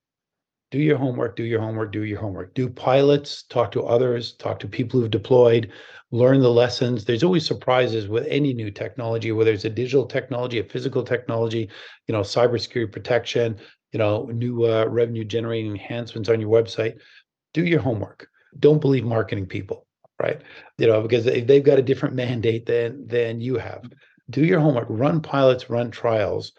Do 0.75 0.81
your 0.81 0.99
homework, 0.99 1.37
do 1.37 1.45
your 1.45 1.61
homework, 1.61 1.93
do 1.93 2.03
your 2.03 2.19
homework. 2.19 2.53
Do 2.55 2.69
pilots, 2.69 3.45
talk 3.45 3.71
to 3.71 3.85
others, 3.85 4.33
talk 4.33 4.59
to 4.59 4.67
people 4.67 4.99
who've 4.99 5.09
deployed, 5.09 5.71
learn 6.11 6.41
the 6.41 6.51
lessons. 6.51 7.05
There's 7.05 7.23
always 7.23 7.47
surprises 7.47 8.09
with 8.09 8.27
any 8.27 8.53
new 8.53 8.73
technology, 8.73 9.31
whether 9.31 9.53
it's 9.53 9.65
a 9.65 9.71
digital 9.71 10.05
technology, 10.05 10.59
a 10.59 10.65
physical 10.65 11.05
technology, 11.05 11.71
you 12.09 12.13
know, 12.13 12.23
cybersecurity 12.23 12.91
protection, 12.91 13.57
you 13.93 14.01
know, 14.01 14.25
new 14.35 14.65
uh, 14.65 14.87
revenue 14.87 15.23
generating 15.23 15.71
enhancements 15.71 16.29
on 16.29 16.41
your 16.41 16.51
website. 16.51 16.99
Do 17.53 17.65
your 17.65 17.81
homework. 17.81 18.27
Don't 18.59 18.81
believe 18.81 19.05
marketing 19.05 19.47
people, 19.47 19.87
right? 20.21 20.43
You 20.79 20.89
know, 20.89 21.03
because 21.03 21.25
they, 21.25 21.41
they've 21.43 21.63
got 21.63 21.79
a 21.79 21.83
different 21.83 22.17
mandate 22.25 22.67
than 22.67 23.07
than 23.07 23.41
you 23.41 23.59
have. 23.59 23.85
Do 24.29 24.45
your 24.45 24.59
homework. 24.59 24.89
Run 24.91 25.21
pilots, 25.21 25.71
run 25.71 25.93
trials, 25.93 26.51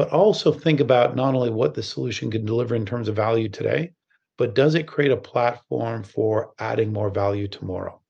but 0.00 0.08
also 0.12 0.50
think 0.50 0.80
about 0.80 1.14
not 1.14 1.34
only 1.34 1.50
what 1.50 1.74
the 1.74 1.82
solution 1.82 2.30
can 2.30 2.46
deliver 2.46 2.74
in 2.74 2.86
terms 2.86 3.06
of 3.06 3.14
value 3.14 3.50
today, 3.50 3.92
but 4.38 4.54
does 4.54 4.74
it 4.74 4.86
create 4.86 5.10
a 5.10 5.16
platform 5.18 6.02
for 6.02 6.54
adding 6.58 6.90
more 6.90 7.10
value 7.10 7.46
tomorrow? 7.46 8.00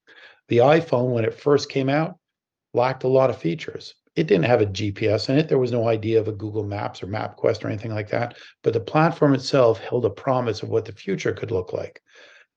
The 0.46 0.58
iPhone, 0.58 1.10
when 1.10 1.24
it 1.24 1.34
first 1.34 1.68
came 1.68 1.88
out, 1.88 2.14
lacked 2.74 3.02
a 3.02 3.08
lot 3.08 3.28
of 3.28 3.38
features. 3.38 3.96
It 4.14 4.28
didn't 4.28 4.44
have 4.44 4.60
a 4.60 4.66
GPS 4.66 5.28
in 5.30 5.36
it. 5.36 5.48
There 5.48 5.58
was 5.58 5.72
no 5.72 5.88
idea 5.88 6.20
of 6.20 6.28
a 6.28 6.32
Google 6.32 6.62
Maps 6.62 7.02
or 7.02 7.08
MapQuest 7.08 7.64
or 7.64 7.66
anything 7.66 7.92
like 7.92 8.10
that. 8.10 8.36
But 8.62 8.72
the 8.72 8.78
platform 8.78 9.34
itself 9.34 9.80
held 9.80 10.04
a 10.04 10.10
promise 10.10 10.62
of 10.62 10.68
what 10.68 10.84
the 10.84 10.92
future 10.92 11.32
could 11.32 11.50
look 11.50 11.72
like. 11.72 12.00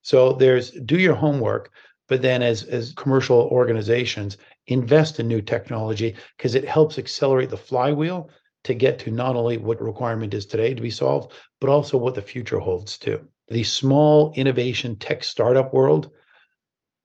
So 0.03 0.33
there's 0.33 0.69
do 0.69 0.99
your 0.99 1.15
homework, 1.15 1.71
but 2.07 2.21
then 2.21 2.43
as 2.43 2.65
as 2.65 2.93
commercial 2.93 3.49
organizations 3.51 4.37
invest 4.67 5.19
in 5.19 5.27
new 5.27 5.41
technology 5.41 6.17
because 6.37 6.53
it 6.53 6.67
helps 6.67 6.99
accelerate 6.99 7.49
the 7.49 7.57
flywheel 7.57 8.29
to 8.63 8.73
get 8.73 8.99
to 8.99 9.11
not 9.11 9.35
only 9.35 9.57
what 9.57 9.81
requirement 9.81 10.33
is 10.33 10.45
today 10.45 10.73
to 10.73 10.81
be 10.81 10.89
solved, 10.89 11.33
but 11.59 11.69
also 11.69 11.97
what 11.97 12.15
the 12.15 12.21
future 12.21 12.59
holds 12.59 12.97
too. 12.97 13.27
The 13.49 13.63
small 13.63 14.33
innovation 14.35 14.95
tech 14.95 15.23
startup 15.23 15.73
world 15.73 16.11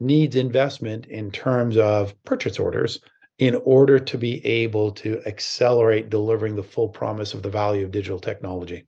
needs 0.01 0.37
investment 0.37 1.07
in 1.07 1.31
terms 1.31 1.77
of 1.77 2.15
purchase 2.25 2.59
orders 2.59 3.01
in 3.39 3.55
order 3.65 3.99
to 3.99 4.19
be 4.19 4.45
able 4.45 4.93
to 4.93 5.21
accelerate 5.27 6.11
delivering 6.11 6.57
the 6.57 6.63
full 6.63 6.89
promise 6.89 7.35
of 7.35 7.43
the 7.43 7.51
value 7.51 7.85
of 7.85 7.91
digital 7.91 8.19
technology. 8.19 8.87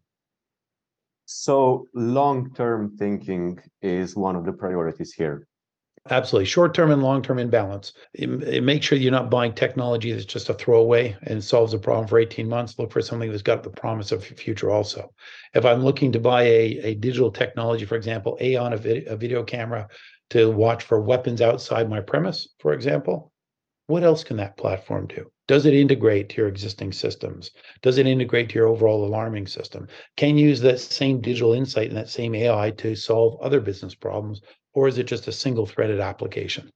So, 1.26 1.86
long 1.94 2.52
term 2.54 2.96
thinking 2.96 3.60
is 3.82 4.16
one 4.16 4.34
of 4.34 4.44
the 4.44 4.52
priorities 4.52 5.12
here. 5.12 5.46
Absolutely. 6.12 6.46
Short 6.46 6.74
term 6.74 6.90
and 6.90 7.04
long 7.04 7.22
term 7.22 7.38
in 7.38 7.50
balance. 7.50 7.92
make 8.18 8.82
sure 8.82 8.98
you're 8.98 9.12
not 9.12 9.30
buying 9.30 9.52
technology 9.54 10.10
that's 10.10 10.24
just 10.24 10.48
a 10.48 10.54
throwaway 10.54 11.16
and 11.22 11.42
solves 11.42 11.72
a 11.72 11.78
problem 11.78 12.08
for 12.08 12.18
18 12.18 12.48
months. 12.48 12.78
Look 12.80 12.90
for 12.90 13.00
something 13.00 13.30
that's 13.30 13.42
got 13.42 13.62
the 13.62 13.70
promise 13.70 14.10
of 14.10 14.24
future 14.24 14.70
also. 14.72 15.12
If 15.54 15.64
I'm 15.64 15.84
looking 15.84 16.10
to 16.12 16.18
buy 16.18 16.42
a, 16.42 16.78
a 16.82 16.94
digital 16.96 17.30
technology, 17.30 17.84
for 17.84 17.94
example, 17.94 18.36
Aeon, 18.40 18.72
a, 18.72 18.76
vid- 18.76 19.06
a 19.06 19.16
video 19.16 19.44
camera 19.44 19.88
to 20.30 20.50
watch 20.50 20.82
for 20.82 21.00
weapons 21.00 21.40
outside 21.40 21.88
my 21.88 22.00
premise, 22.00 22.48
for 22.58 22.72
example, 22.72 23.32
what 23.86 24.02
else 24.02 24.24
can 24.24 24.36
that 24.38 24.56
platform 24.56 25.06
do? 25.06 25.30
Does 25.48 25.66
it 25.66 25.74
integrate 25.74 26.28
to 26.30 26.36
your 26.38 26.48
existing 26.48 26.92
systems? 26.92 27.50
Does 27.82 27.98
it 27.98 28.06
integrate 28.06 28.48
to 28.50 28.54
your 28.54 28.68
overall 28.68 29.04
alarming 29.04 29.48
system? 29.48 29.88
Can 30.16 30.38
you 30.38 30.48
use 30.48 30.60
that 30.60 30.78
same 30.78 31.20
digital 31.20 31.52
insight 31.52 31.88
and 31.88 31.96
that 31.96 32.08
same 32.08 32.34
AI 32.34 32.70
to 32.78 32.94
solve 32.94 33.40
other 33.40 33.60
business 33.60 33.94
problems? 33.94 34.42
Or 34.72 34.88
is 34.88 34.98
it 34.98 35.06
just 35.06 35.28
a 35.28 35.32
single 35.32 35.66
threaded 35.66 36.00
application? 36.00 36.70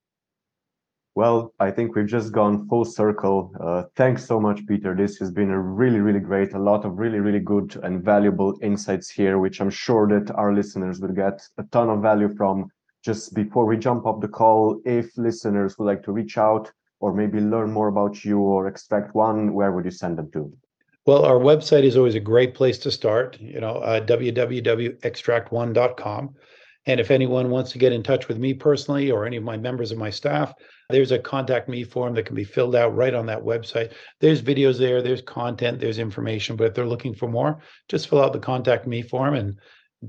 Well, 1.17 1.55
I 1.61 1.71
think 1.71 1.95
we've 1.95 2.09
just 2.09 2.33
gone 2.33 2.67
full 2.67 2.85
circle. 2.85 3.53
Uh, 3.61 3.85
thanks 3.95 4.27
so 4.27 4.41
much, 4.41 4.67
Peter. 4.67 4.97
This 4.97 5.17
has 5.19 5.31
been 5.31 5.51
a 5.51 5.61
really, 5.61 6.01
really 6.01 6.19
great, 6.19 6.55
a 6.55 6.59
lot 6.59 6.85
of 6.85 6.99
really, 6.99 7.21
really 7.21 7.39
good 7.39 7.77
and 7.85 8.03
valuable 8.03 8.59
insights 8.63 9.09
here, 9.09 9.39
which 9.39 9.61
I'm 9.61 9.71
sure 9.71 10.09
that 10.09 10.35
our 10.35 10.53
listeners 10.53 11.01
will 11.01 11.13
get 11.13 11.41
a 11.57 11.63
ton 11.71 11.89
of 11.89 12.03
value 12.03 12.35
from. 12.35 12.69
Just 13.05 13.33
before 13.35 13.65
we 13.67 13.77
jump 13.77 14.07
off 14.07 14.23
the 14.23 14.29
call, 14.29 14.81
if 14.85 15.17
listeners 15.17 15.79
would 15.79 15.85
like 15.85 16.03
to 16.05 16.11
reach 16.11 16.37
out 16.37 16.73
or 16.99 17.13
maybe 17.13 17.39
learn 17.39 17.71
more 17.71 17.87
about 17.89 18.25
you 18.25 18.41
or 18.41 18.69
Xtract 18.69 19.15
One, 19.15 19.55
where 19.55 19.71
would 19.71 19.85
you 19.85 19.93
send 19.93 20.19
them 20.19 20.33
to? 20.33 20.53
Well, 21.07 21.27
our 21.27 21.39
website 21.39 21.85
is 21.85 21.97
always 21.97 22.15
a 22.15 22.21
great 22.21 22.55
place 22.55 22.79
to 22.79 22.91
start. 22.91 23.39
You 23.41 23.61
know, 23.61 23.77
uh, 23.77 24.01
www.xtractone.com. 24.01 26.35
And 26.87 27.01
if 27.01 27.11
anyone 27.11 27.51
wants 27.51 27.73
to 27.73 27.79
get 27.79 27.93
in 27.93 28.03
touch 28.03 28.29
with 28.29 28.39
me 28.39 28.53
personally 28.53 29.11
or 29.11 29.25
any 29.25 29.37
of 29.37 29.43
my 29.43 29.57
members 29.57 29.91
of 29.91 29.99
my 29.99 30.11
staff, 30.11 30.53
there's 30.91 31.13
a 31.13 31.19
contact 31.19 31.69
me 31.69 31.83
form 31.83 32.15
that 32.15 32.27
can 32.27 32.37
be 32.37 32.45
filled 32.45 32.77
out 32.77 32.95
right 32.95 33.15
on 33.15 33.27
that 33.27 33.43
website. 33.43 33.93
There's 34.21 34.43
videos 34.43 34.79
there, 34.79 35.01
there's 35.01 35.23
content, 35.23 35.81
there's 35.81 35.99
information. 35.99 36.57
But 36.57 36.69
if 36.69 36.75
they're 36.75 36.87
looking 36.87 37.15
for 37.15 37.29
more, 37.29 37.61
just 37.89 38.09
fill 38.09 38.23
out 38.23 38.35
the 38.35 38.39
contact 38.39 38.87
me 38.87 39.01
form. 39.01 39.35
And 39.35 39.59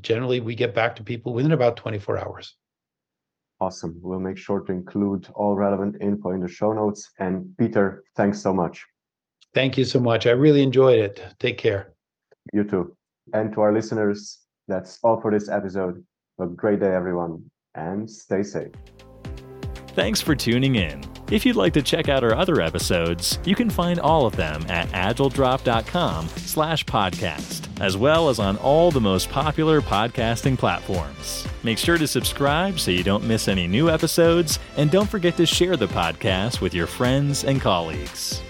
generally, 0.01 0.41
we 0.41 0.53
get 0.53 0.75
back 0.75 0.97
to 0.97 1.03
people 1.03 1.33
within 1.33 1.53
about 1.53 1.77
24 1.77 2.17
hours. 2.17 2.55
Awesome. 3.61 3.97
We'll 4.01 4.19
make 4.19 4.37
sure 4.37 4.59
to 4.59 4.71
include 4.73 5.29
all 5.33 5.55
relevant 5.55 5.95
info 6.01 6.31
in 6.31 6.41
the 6.41 6.47
show 6.49 6.73
notes. 6.73 7.09
And 7.19 7.55
Peter, 7.57 8.03
thanks 8.17 8.41
so 8.41 8.53
much. 8.53 8.85
Thank 9.53 9.77
you 9.77 9.85
so 9.85 10.01
much. 10.01 10.27
I 10.27 10.31
really 10.31 10.61
enjoyed 10.61 10.99
it. 10.99 11.23
Take 11.39 11.57
care. 11.57 11.93
You 12.51 12.65
too. 12.65 12.97
And 13.33 13.53
to 13.53 13.61
our 13.61 13.71
listeners, 13.71 14.39
that's 14.67 14.99
all 15.03 15.21
for 15.21 15.31
this 15.31 15.47
episode. 15.47 16.03
Have 16.39 16.49
a 16.49 16.53
great 16.53 16.79
day, 16.79 16.93
everyone, 16.93 17.49
and 17.75 18.09
stay 18.09 18.43
safe. 18.43 18.71
Thanks 19.89 20.19
for 20.19 20.35
tuning 20.35 20.75
in. 20.75 21.01
If 21.31 21.45
you'd 21.45 21.55
like 21.55 21.73
to 21.73 21.81
check 21.81 22.09
out 22.09 22.23
our 22.23 22.35
other 22.35 22.61
episodes, 22.61 23.39
you 23.45 23.55
can 23.55 23.69
find 23.69 23.99
all 23.99 24.25
of 24.25 24.35
them 24.35 24.63
at 24.69 24.89
agiledrop.com 24.89 26.27
slash 26.27 26.85
podcast, 26.85 27.67
as 27.81 27.95
well 27.95 28.29
as 28.29 28.37
on 28.37 28.57
all 28.57 28.91
the 28.91 29.01
most 29.01 29.29
popular 29.29 29.81
podcasting 29.81 30.57
platforms. 30.57 31.47
Make 31.63 31.77
sure 31.77 31.97
to 31.97 32.07
subscribe 32.07 32.79
so 32.79 32.91
you 32.91 33.03
don't 33.03 33.23
miss 33.23 33.47
any 33.47 33.67
new 33.67 33.89
episodes, 33.89 34.59
and 34.75 34.91
don't 34.91 35.09
forget 35.09 35.37
to 35.37 35.45
share 35.45 35.77
the 35.77 35.87
podcast 35.87 36.61
with 36.61 36.73
your 36.73 36.87
friends 36.87 37.45
and 37.45 37.61
colleagues. 37.61 38.41